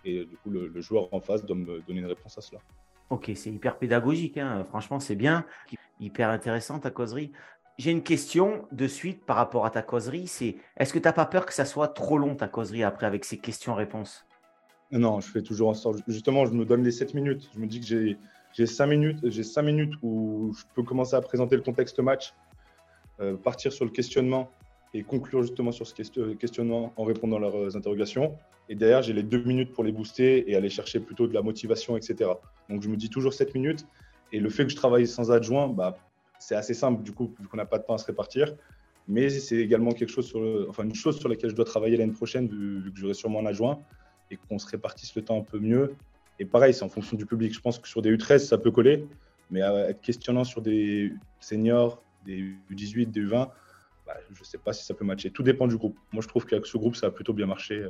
Et 0.04 0.26
du 0.26 0.38
coup, 0.38 0.50
le, 0.50 0.82
joueur 0.82 1.14
en 1.14 1.20
face 1.20 1.46
doit 1.46 1.56
me 1.56 1.82
donner 1.82 2.00
une 2.00 2.06
réponse 2.06 2.38
à 2.38 2.42
cela. 2.42 2.60
Ok, 3.10 3.32
c'est 3.36 3.50
hyper 3.50 3.78
pédagogique. 3.78 4.38
Hein. 4.38 4.64
Franchement, 4.66 5.00
c'est 5.00 5.16
bien. 5.16 5.46
Hyper 6.00 6.30
intéressant 6.30 6.80
ta 6.80 6.92
causerie. 6.92 7.32
J'ai 7.78 7.92
une 7.92 8.04
question 8.04 8.68
de 8.72 8.88
suite 8.88 9.26
par 9.26 9.38
rapport 9.38 9.66
à 9.66 9.72
ta 9.72 9.82
causerie. 9.82 10.28
C'est 10.28 10.58
est-ce 10.78 10.94
que 10.94 11.00
tu 11.00 11.06
n'as 11.06 11.14
pas 11.14 11.26
peur 11.26 11.46
que 11.46 11.54
ça 11.54 11.66
soit 11.66 11.88
trop 11.88 12.18
long 12.18 12.36
ta 12.36 12.48
causerie 12.48 12.84
après 12.84 13.06
avec 13.06 13.26
ces 13.26 13.38
questions-réponses? 13.38 14.26
Non, 14.92 15.22
je 15.22 15.30
fais 15.30 15.42
toujours 15.42 15.70
en 15.70 15.74
sorte. 15.74 16.00
Justement, 16.08 16.46
je 16.46 16.54
me 16.54 16.66
donne 16.66 16.84
les 16.84 16.92
7 16.92 17.14
minutes. 17.14 17.50
Je 17.54 17.60
me 17.60 17.68
dis 17.68 17.80
que 17.80 17.86
j'ai, 17.86 18.18
j'ai 18.54 18.66
5 18.66 18.86
minutes, 18.88 19.20
j'ai 19.24 19.44
5 19.44 19.62
minutes 19.62 19.94
où 20.02 20.54
je 20.58 20.64
peux 20.76 20.84
commencer 20.84 21.16
à 21.16 21.22
présenter 21.22 21.56
le 21.56 21.62
contexte 21.62 22.00
match, 22.00 22.34
euh, 23.22 23.38
partir 23.38 23.72
sur 23.72 23.86
le 23.86 23.92
questionnement 23.92 24.52
et 24.94 25.04
conclure 25.04 25.44
justement 25.44 25.72
sur 25.72 25.86
ce 25.86 26.34
questionnement 26.34 26.94
en 26.98 27.04
répondant 27.04 27.38
à 27.38 27.40
leurs 27.40 27.56
euh, 27.58 27.78
interrogations. 27.78 28.36
Et 28.70 28.76
derrière, 28.76 29.02
j'ai 29.02 29.14
les 29.14 29.24
deux 29.24 29.44
minutes 29.44 29.72
pour 29.74 29.84
les 29.84 29.92
booster 29.92 30.50
et 30.50 30.56
aller 30.56 30.70
chercher 30.70 31.00
plutôt 31.00 31.28
de 31.28 31.34
la 31.34 31.42
motivation, 31.42 31.98
etc. 31.98 32.32
Donc, 32.70 32.82
je 32.84 32.90
me 32.90 32.96
dis 32.96 33.10
toujours 33.10 33.34
7 33.34 33.54
minutes. 33.56 33.86
Et 34.32 34.40
le 34.40 34.50
fait 34.50 34.64
que 34.64 34.72
je 34.72 34.76
travaille 34.76 35.08
sans 35.08 35.32
adjoint, 35.32 35.68
bah, 35.68 35.98
c'est 36.40 36.56
assez 36.56 36.76
simple, 36.76 37.04
du 37.04 37.12
coup, 37.12 37.34
vu 37.40 37.48
qu'on 37.48 37.58
n'a 37.58 37.66
pas 37.66 37.80
de 37.80 37.84
temps 37.84 37.96
à 37.96 37.98
se 37.98 38.06
répartir. 38.06 38.54
Mais 39.08 39.30
c'est 39.30 39.58
également 39.58 39.92
quelque 39.92 40.12
chose 40.12 40.28
sur 40.28 40.68
enfin, 40.70 40.84
une 40.84 40.94
chose 40.94 41.20
sur 41.20 41.30
laquelle 41.30 41.50
je 41.50 41.56
dois 41.56 41.66
travailler 41.66 41.98
l'année 41.98 42.14
prochaine, 42.14 42.48
vu, 42.48 42.92
que 42.92 43.00
j'aurai 43.00 43.16
sûrement 43.16 43.40
un 43.40 43.48
adjoint 43.48 43.80
et 44.30 44.38
qu'on 44.38 44.60
se 44.60 44.68
répartisse 44.68 45.16
le 45.16 45.24
temps 45.24 45.40
un 45.40 45.44
peu 45.44 45.58
mieux. 45.58 45.96
Et 46.38 46.46
pareil, 46.46 46.76
c'est 46.76 46.84
en 46.84 46.90
fonction 46.90 47.18
du 47.18 47.26
public. 47.26 47.52
Je 47.52 47.60
pense 47.60 47.80
que 47.80 47.88
sur 47.88 48.04
des 48.04 48.16
U13, 48.16 48.38
ça 48.38 48.60
peut 48.60 48.70
coller. 48.70 49.08
Mais 49.50 49.62
être 49.62 50.02
questionnant 50.02 50.44
sur 50.44 50.62
des 50.62 51.12
seniors, 51.40 52.04
des 52.24 52.54
U18, 52.72 53.10
des 53.10 53.22
U20, 53.22 53.50
bah, 54.10 54.20
je 54.32 54.40
ne 54.40 54.46
sais 54.46 54.58
pas 54.58 54.74
si 54.74 54.84
ça 54.84 54.94
peut 54.96 55.06
matcher. 55.06 55.30
Tout 55.30 55.44
dépend 55.44 55.68
du 55.68 55.78
groupe. 55.78 55.98
Moi, 56.12 56.24
je 56.24 56.28
trouve 56.28 56.46
qu'avec 56.46 56.66
ce 56.66 56.78
groupe, 56.78 56.96
ça 56.96 57.08
a 57.08 57.12
plutôt 57.12 57.34
bien 57.34 57.46
marché. 57.46 57.86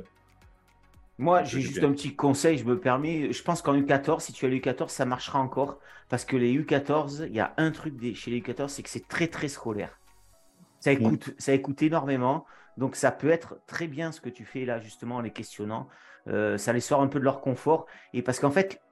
Moi, 1.16 1.44
j'ai 1.44 1.60
juste 1.60 1.82
un 1.82 1.92
petit 1.92 2.14
conseil, 2.14 2.58
je 2.58 2.64
me 2.64 2.78
permets. 2.78 3.32
Je 3.32 3.42
pense 3.42 3.62
qu'en 3.62 3.74
U14, 3.74 4.20
si 4.20 4.32
tu 4.32 4.44
as 4.44 4.48
les 4.48 4.60
U14, 4.60 4.88
ça 4.88 5.06
marchera 5.06 5.38
encore. 5.38 5.78
Parce 6.10 6.24
que 6.24 6.36
les 6.36 6.52
U14, 6.58 7.26
il 7.26 7.34
y 7.34 7.40
a 7.40 7.54
un 7.56 7.70
truc 7.70 7.94
chez 8.14 8.30
les 8.30 8.40
U14, 8.40 8.68
c'est 8.68 8.82
que 8.82 8.90
c'est 8.90 9.08
très, 9.08 9.28
très 9.28 9.48
scolaire. 9.48 9.98
Ça 10.80 10.92
écoute, 10.92 11.34
ça 11.38 11.52
écoute 11.52 11.82
énormément. 11.82 12.44
Donc, 12.76 12.96
ça 12.96 13.10
peut 13.10 13.30
être 13.30 13.60
très 13.66 13.86
bien 13.86 14.12
ce 14.12 14.20
que 14.20 14.28
tu 14.28 14.44
fais 14.44 14.66
là, 14.66 14.80
justement, 14.80 15.16
en 15.16 15.20
les 15.20 15.30
questionnant. 15.30 15.88
Euh, 16.28 16.58
ça 16.58 16.74
les 16.74 16.80
sort 16.80 17.00
un 17.00 17.06
peu 17.06 17.18
de 17.18 17.24
leur 17.24 17.40
confort. 17.40 17.86
Et 18.12 18.22
parce 18.22 18.40
qu'en 18.40 18.50
fait, 18.50 18.82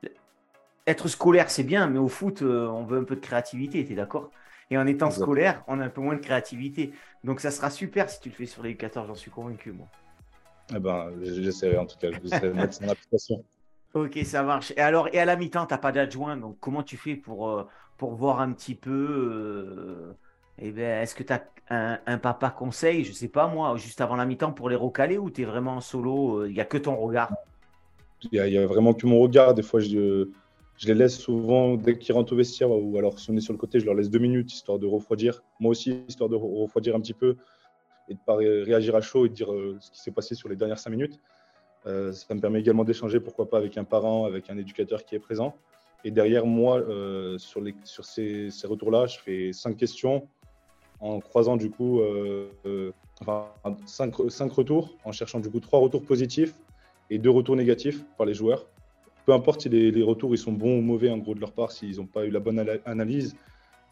être 0.87 1.09
scolaire, 1.09 1.51
c'est 1.51 1.63
bien, 1.63 1.89
mais 1.89 1.99
au 1.99 2.09
foot, 2.09 2.41
euh, 2.41 2.69
on 2.69 2.85
veut 2.85 2.99
un 2.99 3.05
peu 3.05 3.17
de 3.17 3.21
créativité, 3.21 3.85
tu 3.85 3.93
es 3.93 3.97
d'accord? 3.97 4.31
Et 4.71 4.77
en 4.77 4.87
étant 4.87 5.11
scolaire, 5.11 5.63
on 5.67 5.81
a 5.81 5.85
un 5.85 5.89
peu 5.89 6.01
moins 6.01 6.15
de 6.15 6.21
créativité. 6.21 6.93
Donc 7.25 7.41
ça 7.41 7.51
sera 7.51 7.71
super 7.71 8.09
si 8.11 8.21
tu 8.21 8.29
le 8.29 8.35
fais 8.35 8.47
sur 8.47 8.63
les 8.63 8.77
14, 8.77 9.09
j'en 9.09 9.15
suis 9.15 9.31
convaincu, 9.31 9.73
moi. 9.73 9.87
Eh 10.75 10.79
ben, 10.79 11.11
j'essaierai 11.23 11.79
en 11.79 11.87
tout 11.87 11.97
cas, 11.99 12.11
de 12.11 12.53
mettre 12.53 12.75
son 12.75 12.89
application. 12.89 13.45
Ok, 13.95 14.19
ça 14.25 14.43
marche. 14.43 14.73
Et 14.77 14.81
alors, 14.81 15.09
et 15.15 15.19
à 15.19 15.25
la 15.25 15.35
mi-temps, 15.35 15.65
tu 15.65 15.73
n'as 15.73 15.79
pas 15.79 15.93
d'adjoint, 15.93 16.37
donc 16.37 16.59
comment 16.61 16.83
tu 16.83 16.99
fais 16.99 17.17
pour, 17.17 17.49
euh, 17.49 17.67
pour 17.97 18.15
voir 18.15 18.41
un 18.41 18.53
petit 18.53 18.75
peu 18.75 18.91
euh, 18.91 20.13
eh 20.59 20.73
ben, 20.73 21.03
Est-ce 21.03 21.15
que 21.15 21.23
tu 21.23 21.33
as 21.33 21.43
un, 21.71 22.19
papa 22.19 22.51
conseil, 22.51 23.03
je 23.03 23.13
sais 23.13 23.29
pas 23.29 23.49
moi, 23.49 23.75
juste 23.79 24.03
avant 24.03 24.17
la 24.17 24.27
mi-temps 24.27 24.53
pour 24.53 24.69
les 24.69 24.77
recaler 24.77 25.17
ou 25.17 25.31
tu 25.31 25.41
es 25.41 25.45
vraiment 25.47 25.77
en 25.77 25.81
solo 25.81 26.45
Il 26.45 26.51
euh, 26.51 26.53
n'y 26.53 26.61
a 26.61 26.67
que 26.67 26.77
ton 26.77 26.97
regard? 26.97 27.33
Il 28.31 28.43
n'y 28.43 28.59
a, 28.59 28.63
a, 28.63 28.67
vraiment 28.67 28.93
que 28.93 29.07
mon 29.07 29.21
regard. 29.21 29.55
Des 29.55 29.63
fois, 29.63 29.81
je, 29.81 30.29
je 30.79 30.87
les 30.87 30.95
laisse 30.95 31.19
souvent 31.19 31.75
dès 31.75 31.99
qu'ils 31.99 32.15
rentrent 32.15 32.33
au 32.33 32.37
vestiaire 32.37 32.71
ou 32.71 32.97
alors 32.97 33.19
si 33.19 33.31
on 33.31 33.37
est 33.37 33.41
sur 33.41 33.53
le 33.53 33.59
côté, 33.59 33.81
je 33.81 33.85
leur 33.85 33.95
laisse 33.95 34.11
deux 34.11 34.21
minutes 34.21 34.53
histoire 34.53 34.79
de 34.79 34.87
refroidir. 34.87 35.43
Moi 35.59 35.73
aussi, 35.73 36.05
histoire 36.07 36.31
de 36.31 36.37
refroidir 36.37 36.95
un 36.95 37.01
petit 37.01 37.15
peu 37.15 37.37
et 38.09 38.15
de 38.15 38.19
ne 38.19 38.25
pas 38.25 38.37
réagir 38.37 38.95
à 38.95 39.01
chaud 39.01 39.27
et 39.27 39.29
de 39.29 39.35
dire 39.35 39.53
euh, 39.53 39.77
ce 39.81 39.91
qui 39.91 39.99
s'est 39.99 40.13
passé 40.13 40.37
sur 40.37 40.49
les 40.49 40.55
dernières 40.55 40.79
cinq 40.79 40.91
minutes. 40.91 41.19
Euh, 41.87 42.13
ça 42.13 42.33
me 42.35 42.41
permet 42.41 42.61
également 42.61 42.85
d'échanger, 42.85 43.19
pourquoi 43.19 43.51
pas, 43.51 43.59
avec 43.59 43.77
un 43.77 43.85
parent, 43.85 44.25
avec 44.25 44.51
un 44.51 44.57
éducateur 44.57 45.05
qui 45.05 45.17
est 45.17 45.19
présent. 45.19 45.57
Et 46.05 46.13
derrière 46.13 46.47
moi, 46.47 46.79
euh, 46.79 47.39
sur, 47.39 47.61
ces, 48.05 48.51
retours-là, 48.65 49.07
je 49.07 49.19
fais 49.19 49.53
cinq 49.53 49.77
questions 49.77 50.29
en 51.01 51.21
croisant 51.21 51.57
du 51.57 51.71
coup 51.71 52.01
enfin, 53.21 53.47
cinq 53.87 54.53
retours, 54.53 54.97
en 55.05 55.13
cherchant 55.13 55.39
du 55.39 55.49
coup 55.49 55.61
trois 55.61 55.79
retours 55.79 56.03
positifs 56.03 56.55
et 57.11 57.19
deux 57.19 57.31
retours 57.31 57.55
négatifs 57.55 58.05
par 58.17 58.27
les 58.27 58.35
joueurs 58.35 58.67
peu 59.29 59.35
importe 59.35 59.61
si 59.61 59.69
les, 59.69 60.03
retours 60.03 60.35
ils 60.35 60.39
sont 60.39 60.53
bons 60.53 60.79
ou 60.79 60.81
mauvais 60.81 61.11
en 61.11 61.19
gros 61.19 61.35
de 61.35 61.41
leur 61.41 61.53
part, 61.53 61.71
s'ils 61.71 61.97
n'ont 61.97 62.07
pas 62.07 62.25
eu 62.25 62.31
la 62.31 62.41
bonne 62.41 62.59
analyse, 62.87 63.37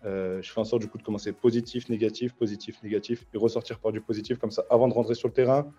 euh, 0.07 0.41
je 0.41 0.51
fais 0.51 0.59
en 0.59 0.65
sorte 0.65 0.81
du 0.81 0.89
coup 0.89 0.97
de 0.97 1.03
commencer 1.03 1.31
positif, 1.31 1.91
négatif, 1.91 2.33
positif, 2.33 2.83
négatif 2.83 3.27
et 3.35 3.37
ressortir 3.37 3.79
par 3.79 3.93
du 3.93 4.01
positif 4.01 4.39
comme 4.39 4.51
ça. 4.51 4.65
Avant 4.71 4.89
de 4.89 4.95
rentrer 4.95 5.15
sur 5.15 5.29
le 5.29 5.35
terrain, 5.35 5.71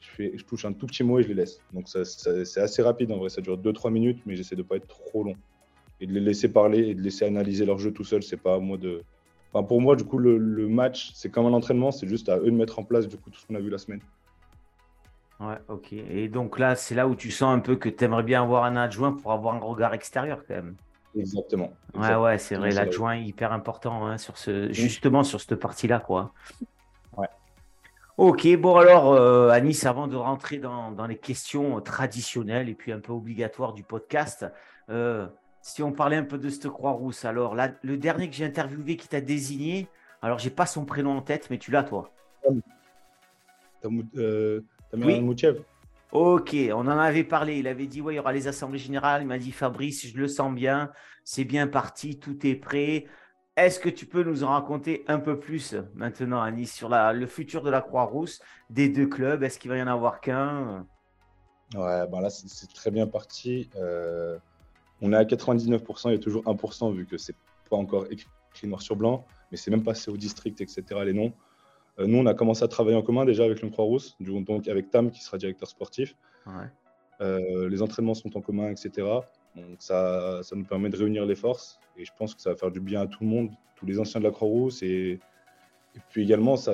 je, 0.00 0.44
touche 0.44 0.66
un 0.66 0.74
tout 0.74 0.86
petit 0.86 1.02
mot 1.02 1.18
et 1.18 1.22
je 1.22 1.28
les 1.28 1.34
laisse. 1.34 1.62
Donc 1.72 1.88
c'est 1.88 2.60
assez 2.60 2.82
rapide 2.82 3.10
en 3.10 3.16
vrai, 3.16 3.30
ça 3.30 3.40
dure 3.40 3.56
2-3 3.56 3.90
minutes, 3.90 4.20
mais 4.26 4.36
j'essaie 4.36 4.54
de 4.54 4.62
pas 4.62 4.76
être 4.76 4.86
trop 4.86 5.24
long. 5.24 5.36
Et 6.02 6.06
de 6.06 6.12
les 6.12 6.20
laisser 6.20 6.52
parler 6.52 6.80
et 6.90 6.94
de 6.94 7.00
laisser 7.00 7.24
analyser 7.24 7.64
leur 7.64 7.78
jeu 7.78 7.92
tout 7.92 8.04
seul, 8.04 8.22
c'est 8.22 8.36
pas 8.36 8.56
à 8.56 8.58
moi 8.58 8.76
de. 8.76 9.02
Enfin, 9.50 9.66
pour 9.66 9.80
moi, 9.80 9.96
du 9.96 10.04
coup, 10.04 10.18
le, 10.18 10.68
match, 10.68 11.12
c'est 11.14 11.30
comme 11.30 11.46
un 11.46 11.54
entraînement, 11.54 11.90
c'est 11.90 12.06
juste 12.06 12.28
à 12.28 12.36
eux 12.36 12.50
de 12.50 12.56
mettre 12.56 12.78
en 12.78 12.84
place 12.84 13.08
du 13.08 13.16
coup 13.16 13.30
tout 13.30 13.40
ce 13.40 13.46
qu'on 13.46 13.54
a 13.54 13.60
vu 13.60 13.70
la 13.70 13.78
semaine. 13.78 14.00
Ouais, 15.40 15.58
ok. 15.68 15.92
Et 15.92 16.28
donc 16.28 16.58
là, 16.58 16.74
c'est 16.76 16.94
là 16.94 17.06
où 17.06 17.14
tu 17.14 17.30
sens 17.30 17.54
un 17.54 17.60
peu 17.60 17.76
que 17.76 17.88
tu 17.88 18.04
aimerais 18.04 18.22
bien 18.22 18.42
avoir 18.42 18.64
un 18.64 18.76
adjoint 18.76 19.12
pour 19.12 19.32
avoir 19.32 19.54
un 19.54 19.58
regard 19.58 19.92
extérieur 19.94 20.44
quand 20.46 20.54
même. 20.54 20.76
Exactement. 21.16 21.72
Ouais, 21.94 22.14
ouais, 22.14 22.38
c'est 22.38 22.56
vrai, 22.56 22.70
l'adjoint 22.70 23.14
est 23.14 23.24
hyper 23.24 23.52
important 23.52 24.06
hein, 24.06 24.18
sur 24.18 24.36
ce, 24.36 24.70
justement 24.72 25.24
sur 25.24 25.40
cette 25.40 25.54
partie-là, 25.54 26.00
quoi. 26.00 26.32
Ouais. 27.16 27.28
Ok, 28.18 28.46
bon 28.56 28.76
alors, 28.76 29.12
euh, 29.12 29.48
Anis, 29.48 29.84
avant 29.86 30.08
de 30.08 30.16
rentrer 30.16 30.58
dans, 30.58 31.06
les 31.06 31.16
questions 31.16 31.80
traditionnelles 31.80 32.68
et 32.68 32.74
puis 32.74 32.92
un 32.92 33.00
peu 33.00 33.12
obligatoires 33.12 33.72
du 33.72 33.82
podcast, 33.82 34.46
euh, 34.90 35.26
si 35.62 35.82
on 35.82 35.92
parlait 35.92 36.16
un 36.16 36.24
peu 36.24 36.38
de 36.38 36.50
cette 36.50 36.68
Croix-Rousse, 36.68 37.24
alors 37.24 37.54
là, 37.54 37.70
le 37.82 37.96
dernier 37.96 38.28
que 38.28 38.36
j'ai 38.36 38.44
interviewé 38.44 38.96
qui 38.96 39.08
t'a 39.08 39.20
désigné, 39.20 39.88
alors 40.22 40.38
j'ai 40.38 40.50
pas 40.50 40.66
son 40.66 40.84
prénom 40.84 41.16
en 41.16 41.22
tête, 41.22 41.48
mais 41.50 41.58
tu 41.58 41.70
l'as 41.70 41.82
toi. 41.82 42.10
Euh, 44.16 44.60
oui. 44.92 45.20
Ok, 46.12 46.56
on 46.72 46.86
en 46.86 46.98
avait 46.98 47.24
parlé. 47.24 47.58
Il 47.58 47.66
avait 47.66 47.86
dit, 47.86 48.00
ouais, 48.00 48.14
il 48.14 48.16
y 48.16 48.20
aura 48.20 48.32
les 48.32 48.48
assemblées 48.48 48.78
générales. 48.78 49.22
Il 49.22 49.28
m'a 49.28 49.38
dit, 49.38 49.52
Fabrice, 49.52 50.06
je 50.06 50.16
le 50.16 50.28
sens 50.28 50.54
bien. 50.54 50.92
C'est 51.24 51.44
bien 51.44 51.66
parti, 51.66 52.18
tout 52.18 52.46
est 52.46 52.54
prêt. 52.54 53.06
Est-ce 53.56 53.80
que 53.80 53.88
tu 53.88 54.06
peux 54.06 54.22
nous 54.22 54.44
en 54.44 54.48
raconter 54.48 55.04
un 55.08 55.18
peu 55.18 55.40
plus 55.40 55.74
maintenant, 55.94 56.42
Anis, 56.42 56.72
sur 56.72 56.88
la, 56.88 57.12
le 57.12 57.26
futur 57.26 57.62
de 57.62 57.70
la 57.70 57.80
Croix-Rousse, 57.80 58.40
des 58.70 58.88
deux 58.88 59.06
clubs? 59.06 59.42
Est-ce 59.42 59.58
qu'il 59.58 59.70
va 59.70 59.78
y 59.78 59.82
en 59.82 59.86
avoir 59.86 60.20
qu'un? 60.20 60.86
Ouais, 61.74 62.06
ben 62.06 62.20
là, 62.20 62.30
c'est 62.30 62.72
très 62.72 62.90
bien 62.90 63.06
parti. 63.06 63.68
Euh, 63.76 64.38
on 65.00 65.12
est 65.12 65.16
à 65.16 65.24
99%, 65.24 66.10
il 66.10 66.12
y 66.12 66.14
a 66.14 66.18
toujours 66.18 66.44
1%, 66.44 66.94
vu 66.94 67.06
que 67.06 67.16
c'est 67.16 67.34
pas 67.68 67.76
encore 67.76 68.06
écrit 68.10 68.28
noir 68.64 68.80
sur 68.80 68.94
blanc, 68.94 69.26
mais 69.50 69.56
c'est 69.56 69.70
même 69.70 69.82
passé 69.82 70.10
au 70.10 70.16
district, 70.16 70.60
etc., 70.60 70.84
les 71.04 71.12
noms. 71.12 71.32
Euh, 71.98 72.06
nous, 72.06 72.18
on 72.18 72.26
a 72.26 72.34
commencé 72.34 72.62
à 72.64 72.68
travailler 72.68 72.96
en 72.96 73.02
commun 73.02 73.24
déjà 73.24 73.44
avec 73.44 73.62
le 73.62 73.70
Croix-Rousse, 73.70 74.16
donc 74.20 74.68
avec 74.68 74.90
Tam 74.90 75.10
qui 75.10 75.22
sera 75.22 75.38
directeur 75.38 75.68
sportif. 75.68 76.16
Euh, 77.20 77.68
les 77.68 77.82
entraînements 77.82 78.14
sont 78.14 78.36
en 78.36 78.40
commun, 78.40 78.70
etc. 78.70 78.90
Donc 79.54 79.76
ça, 79.78 80.42
ça 80.42 80.54
nous 80.54 80.64
permet 80.64 80.90
de 80.90 80.96
réunir 80.96 81.24
les 81.24 81.34
forces 81.34 81.80
et 81.96 82.04
je 82.04 82.12
pense 82.18 82.34
que 82.34 82.42
ça 82.42 82.50
va 82.50 82.56
faire 82.56 82.70
du 82.70 82.80
bien 82.80 83.02
à 83.02 83.06
tout 83.06 83.22
le 83.22 83.28
monde, 83.28 83.50
tous 83.74 83.86
les 83.86 83.98
anciens 83.98 84.20
de 84.20 84.26
la 84.26 84.30
Croix-Rousse 84.30 84.82
et, 84.82 85.18
puis 86.10 86.24
également, 86.24 86.56
ça, 86.56 86.72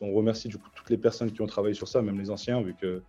on 0.00 0.12
remercie 0.12 0.48
du 0.48 0.58
coup 0.58 0.68
toutes 0.74 0.90
les 0.90 0.98
personnes 0.98 1.30
qui 1.30 1.40
ont 1.42 1.46
travaillé 1.46 1.74
sur 1.74 1.86
ça, 1.86 2.02
même 2.02 2.18
les 2.18 2.28
anciens, 2.28 2.60
vu 2.60 2.74
que 2.74 3.04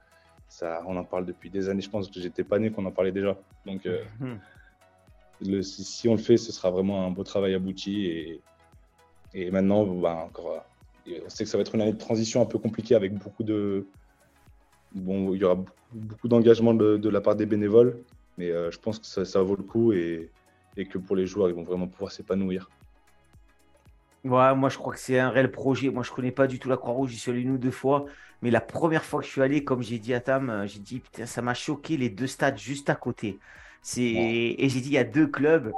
ça, 0.47 0.83
on 0.85 0.95
en 0.95 1.03
parle 1.03 1.25
depuis 1.25 1.49
des 1.49 1.69
années. 1.69 1.81
Je 1.81 1.89
pense 1.89 2.07
que 2.07 2.19
j'étais 2.19 2.43
pas 2.43 2.59
né 2.59 2.69
qu'on 2.69 2.85
en 2.85 2.91
parlait 2.91 3.11
déjà. 3.11 3.35
Donc, 3.65 3.87
euh, 3.87 4.03
mhm. 5.41 5.63
si, 5.63 6.07
on 6.07 6.11
le 6.11 6.19
fait, 6.19 6.37
ce 6.37 6.51
sera 6.51 6.69
vraiment 6.69 7.03
un 7.07 7.09
beau 7.09 7.23
travail 7.23 7.55
abouti. 7.55 8.05
Et, 8.05 8.41
et 9.33 9.49
maintenant, 9.49 9.87
bah, 9.87 10.13
encore, 10.23 10.63
on 11.07 11.29
sait 11.29 11.43
que 11.43 11.49
ça 11.49 11.57
va 11.57 11.61
être 11.61 11.75
une 11.75 11.81
année 11.81 11.93
de 11.93 11.97
transition 11.97 12.41
un 12.41 12.45
peu 12.45 12.57
compliquée 12.57 12.95
avec 12.95 13.13
beaucoup 13.13 13.43
de. 13.43 13.87
Bon, 14.93 15.33
il 15.33 15.41
y 15.41 15.43
aura 15.43 15.63
beaucoup, 15.91 16.27
d'engagement 16.27 16.73
de, 16.73 17.09
la 17.09 17.21
part 17.21 17.35
des 17.35 17.45
bénévoles, 17.45 17.97
mais 18.37 18.49
euh, 18.49 18.71
je 18.71 18.79
pense 18.79 18.99
que 18.99 19.25
ça, 19.25 19.41
vaut 19.41 19.55
le 19.55 19.63
coup 19.63 19.91
et, 19.91 20.31
que 20.89 20.97
pour 20.97 21.15
les 21.15 21.25
joueurs, 21.25 21.49
ils 21.49 21.55
vont 21.55 21.63
vraiment 21.63 21.87
pouvoir 21.87 22.11
s'épanouir. 22.11 22.69
Ouais, 24.23 24.55
moi 24.55 24.69
je 24.69 24.77
crois 24.77 24.93
que 24.93 24.99
c'est 24.99 25.19
un 25.19 25.29
réel 25.29 25.51
projet. 25.51 25.89
Moi 25.89 26.01
je 26.03 26.11
connais 26.11 26.31
pas 26.31 26.47
du 26.47 26.57
tout 26.57 26.67
la 26.67 26.77
Croix-Rouge, 26.77 27.11
j'y 27.11 27.19
suis 27.19 27.31
allé 27.31 27.41
une 27.41 27.51
ou 27.51 27.57
deux 27.57 27.71
fois, 27.71 28.05
mais 28.41 28.49
la 28.49 28.61
première 28.61 29.03
fois 29.03 29.19
que 29.19 29.25
je 29.27 29.31
suis 29.31 29.41
allé, 29.41 29.63
comme 29.63 29.83
j'ai 29.83 29.99
dit 29.99 30.13
à 30.13 30.19
Tam, 30.19 30.49
euh, 30.49 30.65
j'ai 30.65 30.79
dit 30.79 30.99
putain, 30.99 31.25
ça 31.25 31.41
m'a 31.41 31.53
choqué 31.53 31.95
les 31.95 32.09
deux 32.09 32.27
stades 32.27 32.57
juste 32.57 32.89
à 32.89 32.95
côté. 32.95 33.39
Et 33.97 34.69
j'ai 34.69 34.81
dit, 34.81 34.89
il 34.89 34.93
y 34.93 34.97
a 34.97 35.03
deux 35.03 35.27
clubs. 35.27 35.71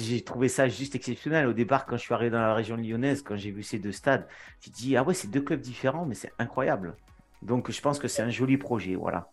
j'ai 0.00 0.20
trouvé 0.22 0.48
ça 0.48 0.68
juste 0.68 0.94
exceptionnel. 0.94 1.46
Au 1.46 1.52
départ, 1.52 1.86
quand 1.86 1.96
je 1.96 2.02
suis 2.02 2.14
arrivé 2.14 2.30
dans 2.30 2.40
la 2.40 2.54
région 2.54 2.76
lyonnaise, 2.76 3.22
quand 3.22 3.36
j'ai 3.36 3.50
vu 3.50 3.62
ces 3.62 3.78
deux 3.78 3.92
stades, 3.92 4.26
j'ai 4.60 4.70
dit, 4.70 4.96
ah 4.96 5.04
ouais, 5.04 5.14
c'est 5.14 5.30
deux 5.30 5.40
clubs 5.40 5.60
différents, 5.60 6.06
mais 6.06 6.14
c'est 6.14 6.32
incroyable. 6.38 6.96
Donc, 7.42 7.70
je 7.70 7.80
pense 7.80 7.98
que 7.98 8.08
c'est 8.08 8.22
un 8.22 8.30
joli 8.30 8.56
projet. 8.56 8.96
Voilà. 8.96 9.30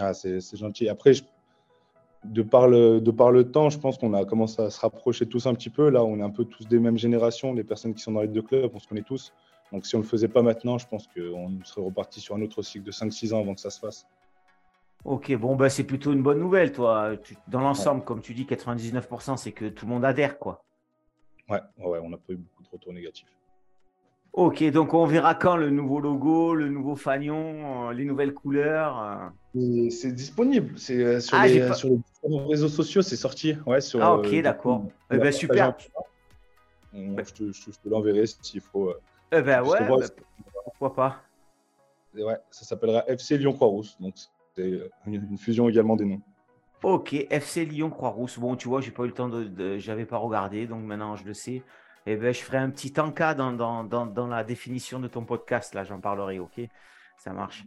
Ah, 0.00 0.14
c'est 0.14 0.40
gentil. 0.56 0.88
Après, 0.88 1.12
de, 2.24 2.42
par 2.42 2.68
le, 2.68 3.00
de 3.00 3.10
par 3.10 3.30
le 3.30 3.50
temps, 3.50 3.68
je 3.68 3.78
pense 3.78 3.98
qu'on 3.98 4.14
a 4.14 4.24
commencé 4.24 4.62
à 4.62 4.70
se 4.70 4.80
rapprocher 4.80 5.26
tous 5.26 5.46
un 5.46 5.54
petit 5.54 5.70
peu. 5.70 5.90
Là, 5.90 6.02
on 6.04 6.18
est 6.18 6.22
un 6.22 6.30
peu 6.30 6.44
tous 6.44 6.66
des 6.66 6.78
mêmes 6.78 6.98
générations. 6.98 7.52
Les 7.52 7.64
personnes 7.64 7.92
qui 7.94 8.02
sont 8.02 8.12
dans 8.12 8.22
les 8.22 8.28
deux 8.28 8.42
clubs, 8.42 8.70
on 8.72 8.78
se 8.78 8.88
connaît 8.88 9.02
tous. 9.02 9.34
Donc, 9.70 9.84
si 9.86 9.96
on 9.96 9.98
ne 9.98 10.04
le 10.04 10.08
faisait 10.08 10.28
pas 10.28 10.42
maintenant, 10.42 10.78
je 10.78 10.86
pense 10.86 11.08
qu'on 11.08 11.50
serait 11.64 11.82
reparti 11.82 12.20
sur 12.20 12.36
un 12.36 12.42
autre 12.42 12.62
cycle 12.62 12.84
de 12.84 12.92
5-6 12.92 13.34
ans 13.34 13.40
avant 13.40 13.54
que 13.54 13.60
ça 13.60 13.70
se 13.70 13.80
fasse. 13.80 14.06
Ok, 15.04 15.34
bon, 15.34 15.56
bah, 15.56 15.68
c'est 15.68 15.84
plutôt 15.84 16.12
une 16.12 16.22
bonne 16.22 16.38
nouvelle, 16.38 16.72
toi. 16.72 17.12
dans 17.48 17.60
l'ensemble, 17.60 18.04
comme 18.04 18.20
tu 18.20 18.34
dis, 18.34 18.44
99%, 18.44 19.36
c'est 19.36 19.52
que 19.52 19.68
tout 19.68 19.86
le 19.86 19.92
monde 19.92 20.04
adhère, 20.04 20.38
quoi. 20.38 20.64
Ouais, 21.48 21.60
ouais, 21.78 21.98
on 22.02 22.08
n'a 22.08 22.18
pas 22.18 22.32
eu 22.32 22.36
beaucoup 22.36 22.62
de 22.62 22.68
retours 22.70 22.92
négatifs. 22.92 23.26
Ok, 24.32 24.64
donc 24.70 24.94
on 24.94 25.04
verra 25.04 25.34
quand 25.34 25.56
le 25.56 25.68
nouveau 25.68 26.00
logo, 26.00 26.54
le 26.54 26.70
nouveau 26.70 26.96
fanion, 26.96 27.90
euh, 27.90 27.92
les 27.92 28.06
nouvelles 28.06 28.32
couleurs. 28.32 29.32
Euh. 29.54 29.90
C'est 29.90 30.12
disponible. 30.12 30.78
C'est 30.78 31.04
euh, 31.04 31.20
sur, 31.20 31.36
ah, 31.36 31.46
les, 31.46 31.74
sur, 31.74 31.90
les, 31.90 32.38
réseaux 32.48 32.68
sociaux, 32.68 33.02
c'est 33.02 33.16
sorti. 33.16 33.56
Ouais, 33.66 33.82
sur, 33.82 34.02
ah, 34.02 34.14
ok, 34.14 34.40
d'accord. 34.40 34.86
Eh 35.10 35.18
ben, 35.18 35.30
super. 35.30 35.76
je 36.94 37.32
te, 37.32 37.88
l'enverrai 37.88 38.24
s'il 38.26 38.62
faut. 38.62 38.94
Eh 39.30 39.42
ben, 39.42 39.62
ouais, 39.64 39.86
bah, 39.86 39.96
pourquoi 40.64 40.94
pas. 40.94 41.16
Ouais, 42.14 42.36
ça 42.50 42.64
s'appellera 42.64 43.04
FC 43.08 43.36
Lyon 43.36 43.52
Croix-Rousse. 43.52 43.98
Donc, 44.00 44.14
c'est 44.54 44.80
une 45.06 45.38
fusion 45.38 45.68
également 45.68 45.96
des 45.96 46.04
noms. 46.04 46.20
Ok, 46.82 47.14
FC 47.14 47.64
Lyon 47.64 47.90
Croix-Rousse. 47.90 48.40
Bon, 48.40 48.56
tu 48.56 48.66
vois, 48.66 48.80
j'ai 48.80 48.90
pas 48.90 49.04
eu 49.04 49.06
le 49.06 49.12
temps 49.12 49.28
de, 49.28 49.78
j'avais 49.78 50.04
pas 50.04 50.16
regardé, 50.16 50.66
donc 50.66 50.82
maintenant 50.82 51.14
je 51.14 51.24
le 51.24 51.32
sais. 51.32 51.62
Eh 52.06 52.16
ben, 52.16 52.34
je 52.34 52.40
ferai 52.40 52.58
un 52.58 52.70
petit 52.70 52.92
encas 52.98 53.34
dans, 53.34 53.52
dans, 53.52 53.84
dans, 53.84 54.26
la 54.26 54.42
définition 54.42 54.98
de 54.98 55.06
ton 55.06 55.24
podcast. 55.24 55.74
Là, 55.74 55.84
j'en 55.84 56.00
parlerai. 56.00 56.40
Ok, 56.40 56.60
ça 57.16 57.32
marche. 57.32 57.64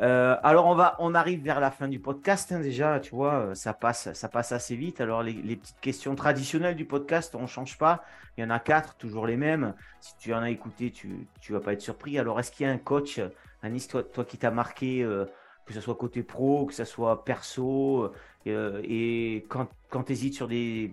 Euh, 0.00 0.36
alors, 0.42 0.66
on 0.66 0.74
va, 0.74 0.96
on 1.00 1.14
arrive 1.14 1.42
vers 1.42 1.60
la 1.60 1.70
fin 1.70 1.88
du 1.88 2.00
podcast. 2.00 2.50
Hein, 2.50 2.60
déjà, 2.60 2.98
tu 3.00 3.14
vois, 3.14 3.54
ça 3.54 3.74
passe, 3.74 4.10
ça 4.14 4.28
passe 4.30 4.52
assez 4.52 4.76
vite. 4.76 5.02
Alors, 5.02 5.22
les, 5.22 5.56
petites 5.56 5.80
questions 5.80 6.14
traditionnelles 6.14 6.76
du 6.76 6.86
podcast, 6.86 7.34
on 7.34 7.46
change 7.46 7.76
pas. 7.76 8.02
Il 8.38 8.40
y 8.40 8.44
en 8.44 8.48
a 8.48 8.58
quatre, 8.58 8.96
toujours 8.96 9.26
les 9.26 9.36
mêmes. 9.36 9.74
Si 10.00 10.16
tu 10.16 10.32
en 10.32 10.38
as 10.40 10.48
écouté, 10.48 10.90
tu, 10.90 11.28
tu 11.42 11.52
vas 11.52 11.60
pas 11.60 11.74
être 11.74 11.82
surpris. 11.82 12.18
Alors, 12.18 12.40
est-ce 12.40 12.50
qu'il 12.50 12.64
y 12.64 12.68
a 12.70 12.72
un 12.72 12.78
coach, 12.78 13.20
Anis, 13.62 13.86
toi, 13.86 14.02
toi 14.02 14.24
qui 14.24 14.38
t'as 14.38 14.50
marqué 14.50 15.02
euh, 15.02 15.26
que 15.68 15.74
ce 15.74 15.82
soit 15.82 15.94
côté 15.96 16.22
pro, 16.22 16.64
que 16.64 16.72
ce 16.72 16.84
soit 16.84 17.24
perso. 17.26 18.10
Euh, 18.46 18.80
et 18.84 19.44
quand, 19.48 19.68
quand 19.90 20.04
tu 20.04 20.12
hésites 20.12 20.32
sur 20.32 20.48
des, 20.48 20.92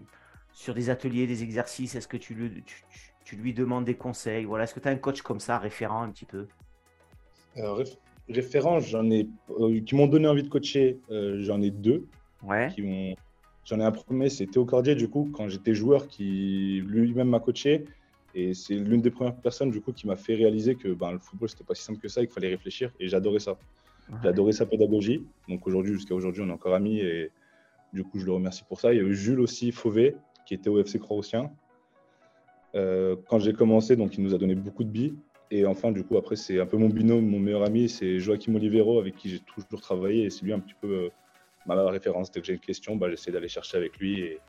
sur 0.51 0.73
des 0.73 0.89
ateliers, 0.89 1.27
des 1.27 1.43
exercices, 1.43 1.95
est-ce 1.95 2.09
que 2.09 2.17
tu, 2.17 2.33
lui, 2.33 2.63
tu, 3.23 3.35
lui 3.38 3.53
demandes 3.53 3.85
des 3.85 3.95
conseils? 3.95 4.43
Voilà, 4.43 4.65
Est-ce 4.65 4.73
que 4.73 4.81
tu 4.81 4.89
as 4.89 4.91
un 4.91 4.97
coach 4.97 5.21
comme 5.21 5.39
ça, 5.39 5.57
référent 5.57 6.03
un 6.03 6.09
petit 6.09 6.25
peu? 6.25 6.45
Euh, 7.57 7.83
Référent, 8.27 8.79
j'en 8.79 9.09
ai, 9.11 9.29
euh, 9.59 9.79
qui 9.81 9.95
m'ont 9.95 10.07
donné 10.07 10.27
envie 10.27 10.43
de 10.43 10.49
coacher, 10.49 10.99
j'en 11.09 11.61
ai 11.61 11.71
deux. 11.71 12.05
Ouais. 12.43 12.69
Qui 12.75 13.15
J'en 13.63 13.79
ai 13.79 13.83
un 13.83 13.91
premier, 13.91 14.29
c'est 14.29 14.45
Théo 14.45 14.65
Cordier, 14.65 14.93
du 14.93 15.07
coup, 15.07 15.29
quand 15.33 15.47
j'étais 15.47 15.73
joueur, 15.73 16.07
qui 16.07 16.83
lui-même 16.85 17.29
m'a 17.29 17.39
coaché. 17.39 17.85
Et 18.35 18.53
c'est 18.53 18.75
l'une 18.75 19.01
des 19.01 19.09
premières 19.09 19.35
personnes, 19.35 19.71
du 19.71 19.79
coup, 19.79 19.93
qui 19.93 20.05
m'a 20.05 20.15
fait 20.17 20.35
réaliser 20.35 20.75
que 20.75 20.89
ben, 20.89 21.13
le 21.13 21.19
football, 21.19 21.49
c'était 21.49 21.63
pas 21.63 21.75
si 21.75 21.83
simple 21.83 21.99
que 21.99 22.09
ça 22.09 22.21
et 22.21 22.27
qu'il 22.27 22.33
fallait 22.33 22.49
réfléchir. 22.49 22.91
Et 22.99 23.07
j'adorais 23.07 23.39
ça. 23.39 23.57
J'ai 24.21 24.29
adoré 24.29 24.51
sa 24.51 24.65
pédagogie. 24.65 25.25
Donc 25.47 25.65
aujourd'hui, 25.67 25.93
jusqu'à 25.93 26.13
aujourd'hui, 26.13 26.41
on 26.43 26.49
est 26.49 26.53
encore 26.53 26.75
amis 26.75 26.99
et 26.99 27.31
du 27.93 28.03
coup, 28.03 28.19
je 28.19 28.25
le 28.25 28.33
remercie 28.33 28.63
pour 28.63 28.79
ça. 28.79 28.93
Il 28.93 28.97
y 28.97 28.99
a 28.99 29.03
eu 29.03 29.15
Jules 29.15 29.39
aussi 29.39 29.71
Fauvet, 29.71 30.15
qui 30.45 30.53
était 30.53 30.69
au 30.69 30.79
FC 30.79 30.99
Croix-Roussien. 30.99 31.51
Euh, 32.75 33.15
quand 33.29 33.39
j'ai 33.39 33.53
commencé, 33.53 33.95
donc 33.95 34.17
il 34.17 34.23
nous 34.23 34.35
a 34.35 34.37
donné 34.37 34.53
beaucoup 34.53 34.83
de 34.83 34.89
billes. 34.89 35.15
Et 35.49 35.65
enfin, 35.65 35.91
du 35.91 36.03
coup, 36.03 36.17
après, 36.17 36.35
c'est 36.35 36.59
un 36.59 36.65
peu 36.65 36.77
mon 36.77 36.89
binôme, 36.89 37.25
mon 37.25 37.39
meilleur 37.39 37.63
ami, 37.63 37.87
c'est 37.87 38.19
Joachim 38.19 38.53
Olivero, 38.55 38.99
avec 38.99 39.15
qui 39.15 39.29
j'ai 39.29 39.39
toujours 39.39 39.81
travaillé. 39.81 40.25
Et 40.25 40.29
c'est 40.29 40.43
lui 40.43 40.53
un 40.53 40.59
petit 40.59 40.75
peu 40.79 40.87
euh, 40.87 41.09
ma 41.65 41.89
référence. 41.89 42.31
Dès 42.31 42.41
que 42.41 42.47
j'ai 42.47 42.53
une 42.53 42.59
question, 42.59 42.95
bah, 42.95 43.09
j'essaie 43.09 43.31
d'aller 43.31 43.47
chercher 43.47 43.77
avec 43.77 43.97
lui. 43.97 44.19
Et, 44.21 44.39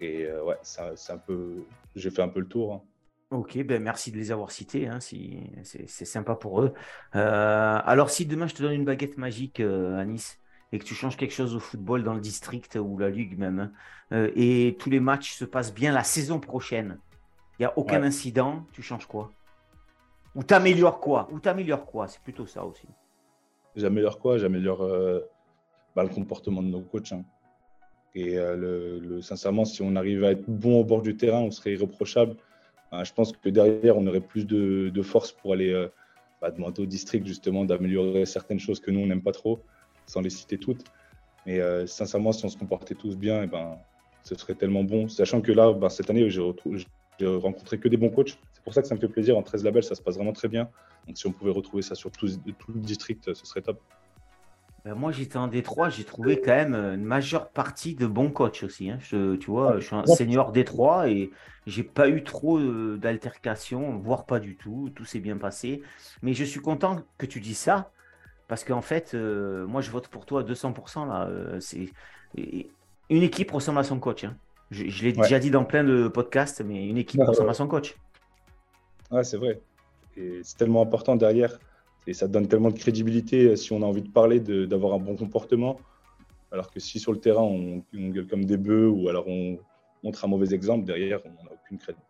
et 0.00 0.26
euh, 0.26 0.42
ouais, 0.42 0.56
c'est 0.62 1.12
un 1.12 1.18
peu. 1.18 1.64
J'ai 1.94 2.10
fait 2.10 2.22
un 2.22 2.28
peu 2.28 2.40
le 2.40 2.48
tour. 2.48 2.74
Hein. 2.74 2.82
Ok, 3.30 3.58
ben 3.62 3.82
merci 3.82 4.10
de 4.10 4.16
les 4.16 4.32
avoir 4.32 4.50
cités, 4.50 4.88
hein, 4.88 5.00
si, 5.00 5.38
c'est 5.62 6.06
sympa 6.06 6.34
pour 6.34 6.62
eux. 6.62 6.72
Euh, 7.14 7.78
alors 7.84 8.08
si 8.08 8.24
demain 8.24 8.46
je 8.46 8.54
te 8.54 8.62
donne 8.62 8.72
une 8.72 8.86
baguette 8.86 9.18
magique 9.18 9.60
euh, 9.60 9.98
à 9.98 10.06
Nice 10.06 10.38
et 10.72 10.78
que 10.78 10.84
tu 10.84 10.94
changes 10.94 11.18
quelque 11.18 11.34
chose 11.34 11.54
au 11.54 11.60
football 11.60 12.04
dans 12.04 12.14
le 12.14 12.22
district 12.22 12.78
ou 12.80 12.96
la 12.96 13.10
ligue 13.10 13.38
même, 13.38 13.60
hein, 13.60 13.72
euh, 14.12 14.30
et 14.34 14.76
tous 14.78 14.88
les 14.88 14.98
matchs 14.98 15.34
se 15.34 15.44
passent 15.44 15.74
bien 15.74 15.92
la 15.92 16.04
saison 16.04 16.40
prochaine, 16.40 16.98
il 17.58 17.62
n'y 17.62 17.66
a 17.66 17.76
aucun 17.76 18.02
incident, 18.02 18.64
tu 18.72 18.80
changes 18.80 19.04
quoi? 19.04 19.30
Ou 20.34 20.42
t'améliores 20.42 20.98
quoi? 20.98 21.28
Ou 21.30 21.38
t'améliores 21.38 21.84
quoi? 21.84 22.08
C'est 22.08 22.22
plutôt 22.22 22.46
ça 22.46 22.64
aussi. 22.64 22.86
J'améliore 23.76 24.20
quoi? 24.20 24.38
J'améliore 24.38 24.88
bah, 25.94 26.02
le 26.02 26.08
comportement 26.08 26.62
de 26.62 26.68
nos 26.68 26.80
coachs. 26.80 27.12
Hein. 27.12 27.24
Et 28.14 28.36
le, 28.36 29.20
sincèrement, 29.20 29.64
si 29.64 29.82
on 29.82 29.96
arrive 29.96 30.24
à 30.24 30.30
être 30.30 30.48
bon 30.48 30.80
au 30.80 30.84
bord 30.84 31.02
du 31.02 31.16
terrain, 31.16 31.40
on 31.40 31.50
serait 31.50 31.72
irréprochable. 31.72 32.36
Euh, 32.92 33.04
je 33.04 33.12
pense 33.12 33.32
que 33.32 33.48
derrière, 33.48 33.96
on 33.96 34.06
aurait 34.06 34.20
plus 34.20 34.46
de, 34.46 35.02
force 35.02 35.32
pour 35.32 35.52
aller, 35.52 35.72
euh, 35.72 35.88
bah, 36.40 36.50
demander 36.50 36.82
au 36.82 36.86
district 36.86 37.26
justement 37.26 37.64
d'améliorer 37.64 38.26
certaines 38.26 38.60
choses 38.60 38.80
que 38.80 38.90
nous, 38.90 39.00
on 39.00 39.06
n'aime 39.06 39.22
pas 39.22 39.32
trop, 39.32 39.60
sans 40.06 40.20
les 40.20 40.30
citer 40.30 40.58
toutes. 40.58 40.84
Mais 41.46 41.60
euh, 41.60 41.86
sincèrement, 41.86 42.32
si 42.32 42.44
on 42.44 42.48
se 42.48 42.56
comportait 42.56 42.94
tous 42.94 43.16
bien, 43.16 43.42
et 43.42 43.44
eh 43.44 43.46
ben, 43.46 43.78
ce 44.22 44.34
serait 44.34 44.54
tellement 44.54 44.84
bon. 44.84 45.08
Sachant 45.08 45.40
que 45.40 45.52
là, 45.52 45.72
bah, 45.72 45.90
cette 45.90 46.10
année, 46.10 46.28
j'ai 46.30 46.42
rencontré 47.22 47.78
que 47.78 47.88
des 47.88 47.96
bons 47.96 48.10
coachs. 48.10 48.38
C'est 48.52 48.62
pour 48.62 48.74
ça 48.74 48.82
que 48.82 48.88
ça 48.88 48.94
me 48.94 49.00
fait 49.00 49.08
plaisir. 49.08 49.36
En 49.36 49.42
13 49.42 49.64
labels, 49.64 49.84
ça 49.84 49.94
se 49.94 50.02
passe 50.02 50.16
vraiment 50.16 50.32
très 50.32 50.48
bien. 50.48 50.68
Donc 51.06 51.16
si 51.16 51.26
on 51.26 51.32
pouvait 51.32 51.52
retrouver 51.52 51.82
ça 51.82 51.94
sur 51.94 52.10
tout 52.10 52.26
le 52.26 52.80
district, 52.80 53.32
ce 53.32 53.46
serait 53.46 53.62
top. 53.62 53.80
Ben, 54.88 54.94
moi, 54.94 55.12
j'étais 55.12 55.36
en 55.36 55.48
Détroit, 55.48 55.90
j'ai 55.90 56.04
trouvé 56.04 56.40
quand 56.40 56.54
même 56.54 56.74
une 56.74 57.04
majeure 57.04 57.50
partie 57.50 57.94
de 57.94 58.06
bons 58.06 58.30
coachs 58.30 58.62
aussi. 58.62 58.88
Hein. 58.88 58.96
Je, 59.02 59.36
tu 59.36 59.50
vois, 59.50 59.80
je 59.80 59.86
suis 59.86 59.94
un 59.94 60.06
senior 60.06 60.50
Détroit 60.50 61.10
et 61.10 61.30
j'ai 61.66 61.82
pas 61.82 62.08
eu 62.08 62.24
trop 62.24 62.58
euh, 62.58 62.96
d'altercations, 62.96 63.98
voire 63.98 64.24
pas 64.24 64.40
du 64.40 64.56
tout. 64.56 64.90
Tout 64.94 65.04
s'est 65.04 65.20
bien 65.20 65.36
passé. 65.36 65.82
Mais 66.22 66.32
je 66.32 66.42
suis 66.42 66.60
content 66.60 67.02
que 67.18 67.26
tu 67.26 67.40
dis 67.40 67.52
ça 67.52 67.90
parce 68.46 68.64
qu'en 68.64 68.80
fait, 68.80 69.12
euh, 69.12 69.66
moi, 69.66 69.82
je 69.82 69.90
vote 69.90 70.08
pour 70.08 70.24
toi 70.24 70.40
à 70.40 70.44
200%. 70.44 71.06
Là, 71.06 71.26
euh, 71.26 71.60
c'est 71.60 71.90
une 72.38 73.22
équipe 73.22 73.50
ressemble 73.50 73.80
à 73.80 73.84
son 73.84 73.98
coach. 73.98 74.24
Hein. 74.24 74.38
Je, 74.70 75.04
l'ai 75.04 75.12
déjà 75.12 75.38
dit 75.38 75.50
dans 75.50 75.66
plein 75.66 75.84
de 75.84 76.08
podcasts, 76.08 76.62
mais 76.62 76.88
une 76.88 76.96
équipe 76.96 77.20
ressemble 77.20 77.50
à 77.50 77.54
son 77.54 77.68
coach. 77.68 77.94
Ouais, 79.10 79.22
c'est 79.22 79.36
vrai. 79.36 79.60
Et 80.16 80.40
c'est 80.42 80.56
tellement 80.56 80.80
important 80.80 81.14
derrière. 81.14 81.58
Et 82.06 82.14
ça 82.14 82.28
donne 82.28 82.48
tellement 82.48 82.70
de 82.70 82.78
crédibilité 82.78 83.44
euh, 83.44 83.56
si 83.56 83.72
on 83.72 83.82
a 83.82 83.86
envie 83.86 84.02
de 84.02 84.08
parler, 84.08 84.40
d'avoir 84.40 84.94
un 84.94 84.98
bon 84.98 85.16
comportement. 85.16 85.78
Alors 86.50 86.70
que 86.70 86.80
si 86.80 86.98
sur 86.98 87.12
le 87.12 87.20
terrain, 87.20 87.42
on, 87.42 87.82
gueule 87.92 88.26
comme 88.26 88.44
des 88.44 88.56
bœufs 88.56 88.88
ou 88.88 89.08
alors 89.08 89.28
on 89.28 89.58
montre 90.02 90.24
un 90.24 90.28
mauvais 90.28 90.54
exemple, 90.54 90.84
derrière, 90.86 91.20
on 91.24 91.44
n'a 91.44 91.52
aucune 91.52 91.78
crédibilité. 91.78 92.08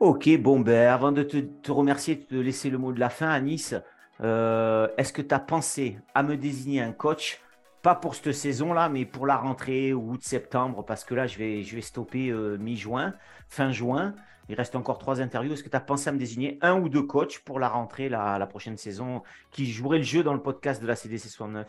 Ok, 0.00 0.30
bon, 0.38 0.60
ben, 0.60 0.88
avant 0.88 1.12
de 1.12 1.22
te, 1.22 1.70
remercier, 1.70 2.14
de 2.14 2.22
te 2.22 2.34
laisser 2.34 2.70
le 2.70 2.78
mot 2.78 2.92
de 2.92 3.00
la 3.00 3.10
fin 3.10 3.38
Nice, 3.40 3.74
euh, 4.22 4.88
est-ce 4.96 5.12
que 5.12 5.20
tu 5.20 5.34
as 5.34 5.38
pensé 5.38 5.98
à 6.14 6.22
me 6.22 6.38
désigner 6.38 6.80
un 6.80 6.92
coach 6.92 7.40
pas 7.82 7.94
pour 7.94 8.14
cette 8.14 8.32
saison-là, 8.32 8.88
mais 8.88 9.04
pour 9.04 9.26
la 9.26 9.36
rentrée 9.36 9.92
ou 9.92 10.12
août-septembre, 10.12 10.84
parce 10.84 11.04
que 11.04 11.14
là, 11.14 11.26
je 11.26 11.38
vais, 11.38 11.62
je 11.62 11.74
vais 11.74 11.82
stopper 11.82 12.28
euh, 12.28 12.56
mi-juin, 12.58 13.14
fin 13.48 13.72
juin. 13.72 14.14
Il 14.48 14.56
reste 14.56 14.74
encore 14.74 14.98
trois 14.98 15.20
interviews. 15.20 15.52
Est-ce 15.52 15.62
que 15.62 15.68
tu 15.68 15.76
as 15.76 15.80
pensé 15.80 16.08
à 16.08 16.12
me 16.12 16.18
désigner 16.18 16.58
un 16.60 16.78
ou 16.78 16.88
deux 16.88 17.04
coachs 17.04 17.38
pour 17.44 17.60
la 17.60 17.68
rentrée, 17.68 18.08
la, 18.08 18.38
la 18.38 18.46
prochaine 18.46 18.76
saison, 18.76 19.22
qui 19.50 19.66
joueraient 19.66 19.98
le 19.98 20.04
jeu 20.04 20.22
dans 20.22 20.34
le 20.34 20.42
podcast 20.42 20.82
de 20.82 20.88
la 20.88 20.96
CDC 20.96 21.28
69 21.28 21.68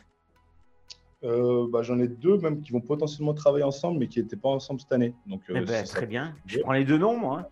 euh, 1.24 1.68
bah, 1.70 1.84
J'en 1.84 2.00
ai 2.00 2.08
deux 2.08 2.38
même 2.38 2.62
qui 2.62 2.72
vont 2.72 2.82
potentiellement 2.82 3.34
travailler 3.34 3.64
ensemble, 3.64 4.00
mais 4.00 4.08
qui 4.08 4.20
n'étaient 4.20 4.36
pas 4.36 4.50
ensemble 4.50 4.82
cette 4.82 4.92
année. 4.92 5.14
Donc, 5.28 5.42
euh, 5.50 5.54
eh 5.58 5.62
ben, 5.62 5.86
très 5.86 6.08
bien. 6.08 6.36
Je 6.48 6.60
prends 6.60 6.74
les 6.74 6.86
deux 6.86 6.98
noms, 6.98 7.18
moi. 7.18 7.50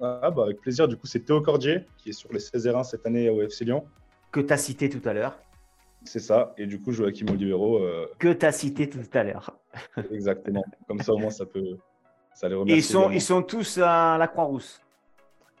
Ah, 0.00 0.30
bah, 0.30 0.44
avec 0.44 0.60
plaisir. 0.60 0.86
Du 0.86 0.96
coup, 0.96 1.06
c'est 1.06 1.20
Théo 1.20 1.40
Cordier, 1.40 1.86
qui 1.96 2.10
est 2.10 2.12
sur 2.12 2.32
les 2.32 2.38
16 2.38 2.66
R1 2.68 2.84
cette 2.84 3.06
année 3.06 3.30
au 3.30 3.42
FC 3.42 3.64
Lyon. 3.64 3.84
Que 4.30 4.40
tu 4.40 4.52
as 4.52 4.58
cité 4.58 4.88
tout 4.90 5.06
à 5.08 5.14
l'heure. 5.14 5.38
C'est 6.04 6.20
ça. 6.20 6.54
Et 6.56 6.66
du 6.66 6.80
coup, 6.80 6.92
Joachim 6.92 7.26
Olivero. 7.28 7.78
Euh... 7.78 8.06
Que 8.18 8.32
tu 8.32 8.46
as 8.46 8.52
cité 8.52 8.88
tout 8.88 9.00
à 9.12 9.24
l'heure. 9.24 9.58
Exactement. 10.10 10.64
Comme 10.86 11.00
ça, 11.00 11.12
au 11.12 11.18
moins, 11.18 11.30
ça 11.30 11.46
peut. 11.46 11.76
Ça 12.34 12.48
les 12.48 12.54
remercie. 12.54 12.78
Ils 12.78 12.84
sont, 12.84 13.10
ils 13.10 13.20
sont 13.20 13.42
tous 13.42 13.78
à 13.78 14.16
la 14.18 14.28
Croix-Rousse. 14.28 14.80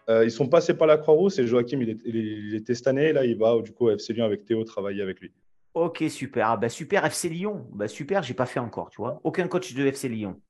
Euh, 0.08 0.24
ils 0.24 0.30
sont 0.30 0.48
passés 0.48 0.74
par 0.74 0.86
la 0.86 0.96
Croix-Rousse 0.96 1.38
et 1.38 1.46
Joachim, 1.46 1.80
il, 1.82 2.00
il, 2.04 2.54
était 2.54 2.74
cette 2.74 2.86
année. 2.86 3.12
Là, 3.12 3.24
il 3.26 3.36
va 3.36 3.60
du 3.60 3.72
coup 3.72 3.86
au 3.86 3.90
FC 3.90 4.14
Lyon 4.14 4.24
avec 4.24 4.46
Théo 4.46 4.64
travailler 4.64 5.02
avec 5.02 5.20
lui. 5.20 5.32
Ok, 5.74 6.04
super. 6.08 6.50
Ah, 6.50 6.56
bah, 6.56 6.68
super, 6.68 7.04
FC 7.04 7.28
Lyon. 7.28 7.66
Bah, 7.72 7.88
super, 7.88 8.22
j'ai 8.22 8.34
pas 8.34 8.46
fait 8.46 8.60
encore, 8.60 8.90
tu 8.90 8.96
vois. 8.96 9.20
Aucun 9.22 9.48
coach 9.48 9.74
de 9.74 9.86
FC 9.86 10.08
Lyon. 10.08 10.40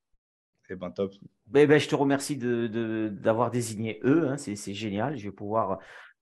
Eh 0.70 0.77
ben, 0.77 0.90
top. 0.90 1.12
Ben, 1.46 1.66
ben, 1.66 1.81
je 1.81 1.88
te 1.88 1.94
remercie 1.94 2.37
d'avoir 2.37 3.51
de, 3.51 3.55
désigné 3.55 4.01
eux. 4.05 4.29
Hein. 4.29 4.37
C'est 4.37 4.74
génial. 4.74 5.16
Je 5.16 5.24
vais 5.24 5.35
pouvoir 5.35 5.81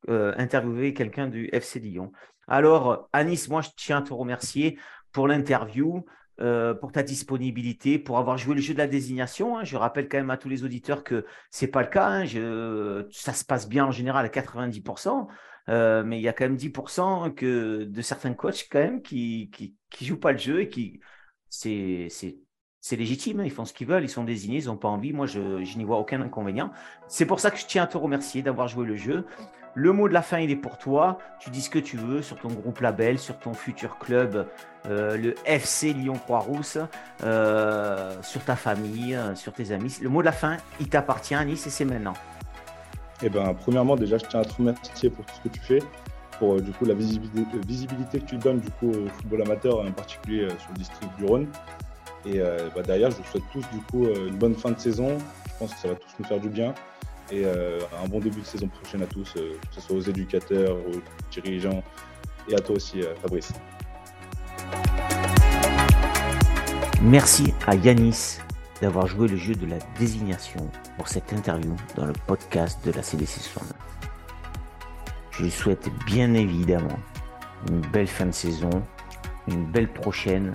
euh, 0.09 0.33
interviewer 0.37 0.95
quelqu'un 0.95 1.29
du 1.29 1.49
FC 1.53 1.81
Lyon. 1.81 2.13
Alors, 2.49 3.09
Anis, 3.13 3.49
moi, 3.49 3.61
je 3.63 3.71
tiens 3.77 3.99
à 3.99 4.03
te 4.03 4.13
remercier 4.13 4.79
pour 5.13 5.29
l'interview, 5.29 6.05
euh, 6.41 6.75
pour 6.75 6.93
ta 6.93 7.03
disponibilité, 7.03 7.99
pour 7.99 8.19
avoir 8.19 8.39
joué 8.39 8.55
le 8.55 8.61
jeu 8.61 8.75
de 8.75 8.79
la 8.79 8.87
désignation. 8.87 9.59
Hein. 9.59 9.65
Je 9.65 9.77
rappelle 9.77 10.09
quand 10.09 10.19
même 10.19 10.31
à 10.31 10.37
tous 10.37 10.49
les 10.49 10.65
auditeurs 10.65 11.03
que 11.05 11.25
ce 11.51 11.65
n'est 11.65 11.71
pas 11.71 11.83
le 11.83 11.89
cas. 11.89 12.09
Hein. 12.09 13.05
ça 13.11 13.33
se 13.33 13.45
passe 13.45 13.69
bien 13.69 13.87
en 13.87 13.91
général 13.91 14.25
à 14.25 14.29
90%, 14.29 15.27
euh, 15.69 16.05
mais 16.05 16.19
il 16.19 16.23
y 16.23 16.29
a 16.29 16.33
quand 16.33 16.45
même 16.45 16.57
10% 16.57 17.35
que, 17.35 17.85
de 17.85 18.03
certains 18.03 18.35
coachs 18.35 18.69
quand 18.71 18.79
même 18.79 19.03
qui 19.03 19.51
ne 20.01 20.07
jouent 20.07 20.21
pas 20.21 20.33
le 20.33 20.39
jeu 20.39 20.61
et 20.61 20.69
qui 20.69 21.01
c'est 21.49 22.09
c'est 22.87 22.95
légitime, 22.95 23.43
ils 23.45 23.51
font 23.51 23.65
ce 23.65 23.73
qu'ils 23.73 23.89
veulent, 23.89 24.05
ils 24.05 24.09
sont 24.09 24.23
désignés, 24.23 24.59
ils 24.59 24.67
n'ont 24.67 24.77
pas 24.77 24.87
envie. 24.87 25.13
Moi, 25.13 25.27
je, 25.27 25.77
n'y 25.77 25.83
vois 25.83 25.99
aucun 25.99 26.21
inconvénient. 26.23 26.71
C'est 27.09 27.27
pour 27.27 27.41
ça 27.41 27.51
que 27.51 27.59
je 27.59 27.67
tiens 27.67 27.83
à 27.83 27.89
te 27.89 27.99
remercier 27.99 28.43
d'avoir 28.43 28.69
joué 28.69 28.87
le 28.87 28.95
jeu. 28.95 29.27
Le 29.79 29.93
mot 29.93 30.09
de 30.09 30.15
la 30.15 30.23
fin, 30.23 30.39
il 30.39 30.51
est 30.51 30.57
pour 30.57 30.79
toi. 30.79 31.19
Tu 31.39 31.51
dis 31.51 31.61
ce 31.61 31.69
que 31.69 31.79
tu 31.79 31.99
veux 31.99 32.23
sur 32.23 32.39
ton 32.39 32.49
groupe 32.49 32.81
label, 32.81 33.19
sur 33.19 33.39
ton 33.39 33.53
futur 33.53 33.99
club, 33.99 34.47
euh, 34.89 35.19
le 35.19 35.35
FC 35.45 35.93
Lyon 35.93 36.15
Croix-Rousse, 36.15 36.79
euh, 37.23 38.15
sur 38.23 38.43
ta 38.43 38.57
famille, 38.57 39.15
euh, 39.15 39.35
sur 39.35 39.53
tes 39.53 39.73
amis. 39.73 39.99
Le 40.01 40.09
mot 40.09 40.23
de 40.23 40.25
la 40.25 40.33
fin, 40.33 40.57
il 40.81 40.89
t'appartient, 40.89 41.37
Nice, 41.45 41.67
et 41.67 41.71
c'est 41.71 41.85
maintenant. 41.85 42.15
Eh 43.23 43.29
ben, 43.29 43.53
premièrement, 43.53 43.97
déjà, 43.97 44.17
je 44.17 44.25
tiens 44.25 44.41
à 44.41 44.45
te 44.47 44.55
remercier 44.55 45.11
pour 45.11 45.27
tout 45.27 45.35
ce 45.35 45.47
que 45.47 45.55
tu 45.55 45.61
fais, 45.61 45.83
pour 46.39 46.59
du 46.59 46.71
coup 46.71 46.87
la 46.87 46.95
visibilité, 46.95 47.59
visibilité, 47.67 48.21
que 48.21 48.25
tu 48.25 48.37
donnes 48.39 48.61
du 48.61 48.71
coup 48.71 48.89
au 48.89 49.09
football 49.09 49.43
amateur, 49.43 49.81
en 49.81 49.93
particulier 49.93 50.49
sur 50.59 50.71
le 50.71 50.79
district 50.79 51.12
du 51.19 51.27
Rhône. 51.27 51.49
Et 52.25 52.41
bah, 52.75 52.83
derrière, 52.83 53.11
je 53.11 53.17
vous 53.17 53.25
souhaite 53.25 53.45
tous 53.53 53.65
du 53.73 53.81
coup 53.91 54.07
une 54.07 54.37
bonne 54.37 54.55
fin 54.55 54.71
de 54.71 54.79
saison. 54.79 55.19
Je 55.47 55.53
pense 55.59 55.75
que 55.75 55.81
ça 55.81 55.89
va 55.89 55.95
tous 55.97 56.09
nous 56.19 56.25
faire 56.25 56.41
du 56.41 56.49
bien 56.49 56.75
et 57.31 57.45
euh, 57.45 57.81
un 58.03 58.09
bon 58.09 58.21
début 58.21 58.41
de 58.41 58.47
saison 58.47 58.69
prochaine 58.69 59.03
à 59.03 59.07
tous, 59.07 59.35
euh, 59.37 59.55
que 59.69 59.75
ce 59.75 59.81
soit 59.81 59.97
aux 59.97 60.01
éducateurs, 60.01 60.77
aux 60.77 61.01
dirigeants 61.31 61.83
et 62.49 62.55
à 62.55 62.61
toi 62.61 62.77
aussi, 62.77 63.03
euh, 63.03 63.15
Fabrice. 63.23 63.53
Merci 67.03 67.53
à 67.67 67.75
Yanis 67.75 68.39
d'avoir 68.81 69.07
joué 69.07 69.29
le 69.29 69.37
jeu 69.37 69.55
de 69.55 69.67
la 69.67 69.79
désignation 69.99 70.71
pour 70.97 71.09
cette 71.09 71.33
interview 71.33 71.75
dans 71.97 72.07
le 72.07 72.12
podcast 72.27 72.85
de 72.85 72.93
la 72.93 73.03
CDC 73.03 73.41
69. 73.41 73.77
Je 75.33 75.43
lui 75.43 75.51
souhaite 75.51 75.89
bien 76.07 76.33
évidemment 76.35 76.99
une 77.69 77.81
belle 77.81 78.07
fin 78.07 78.27
de 78.27 78.33
saison, 78.33 78.71
une 79.49 79.67
belle 79.67 79.93
prochaine 79.93 80.53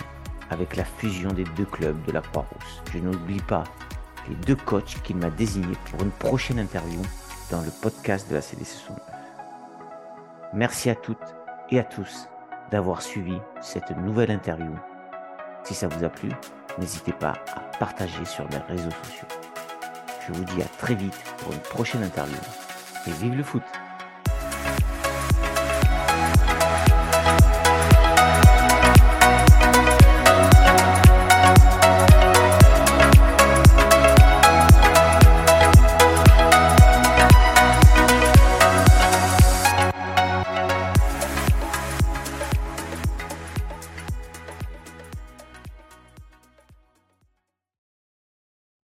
avec 0.50 0.76
la 0.76 0.84
fusion 0.84 1.32
des 1.32 1.44
deux 1.56 1.66
clubs 1.66 2.04
de 2.06 2.12
la 2.12 2.22
Croix-Rousse. 2.22 2.82
Je 2.94 3.00
n'oublie 3.00 3.42
pas 3.42 3.64
les 4.28 4.36
deux 4.36 4.56
coachs 4.56 5.02
qu'il 5.04 5.18
m'a 5.18 5.30
désignés 5.30 5.78
pour 5.90 6.02
une 6.02 6.12
prochaine 6.12 6.60
interview 6.60 7.02
dans 7.50 7.62
le 7.62 7.72
podcast 7.82 8.30
de 8.30 8.36
la 8.36 8.42
CDC 8.42 8.68
69. 8.68 9.00
Merci 10.54 10.90
à 10.90 10.96
toutes 10.96 11.36
et 11.70 11.80
à 11.80 11.84
tous 11.84 12.28
d'avoir 12.72 13.02
suivi 13.02 13.38
cette 13.62 13.92
nouvelle 13.98 14.32
interview. 14.32 14.74
Si 15.64 15.74
ça 15.74 15.88
vous 15.88 16.04
a 16.04 16.10
plu, 16.10 16.30
n'hésitez 16.78 17.14
pas 17.14 17.34
à 17.54 17.60
partager 17.78 18.26
sur 18.26 18.48
les 18.50 18.58
réseaux 18.58 18.92
sociaux. 19.04 19.28
Je 20.28 20.34
vous 20.34 20.44
dis 20.46 20.62
à 20.62 20.66
très 20.78 20.96
vite 20.96 21.18
pour 21.38 21.52
une 21.54 21.60
prochaine 21.60 22.04
interview. 22.04 22.38
Et 23.08 23.12
vive 23.12 23.36
le 23.36 23.44
foot 23.44 23.64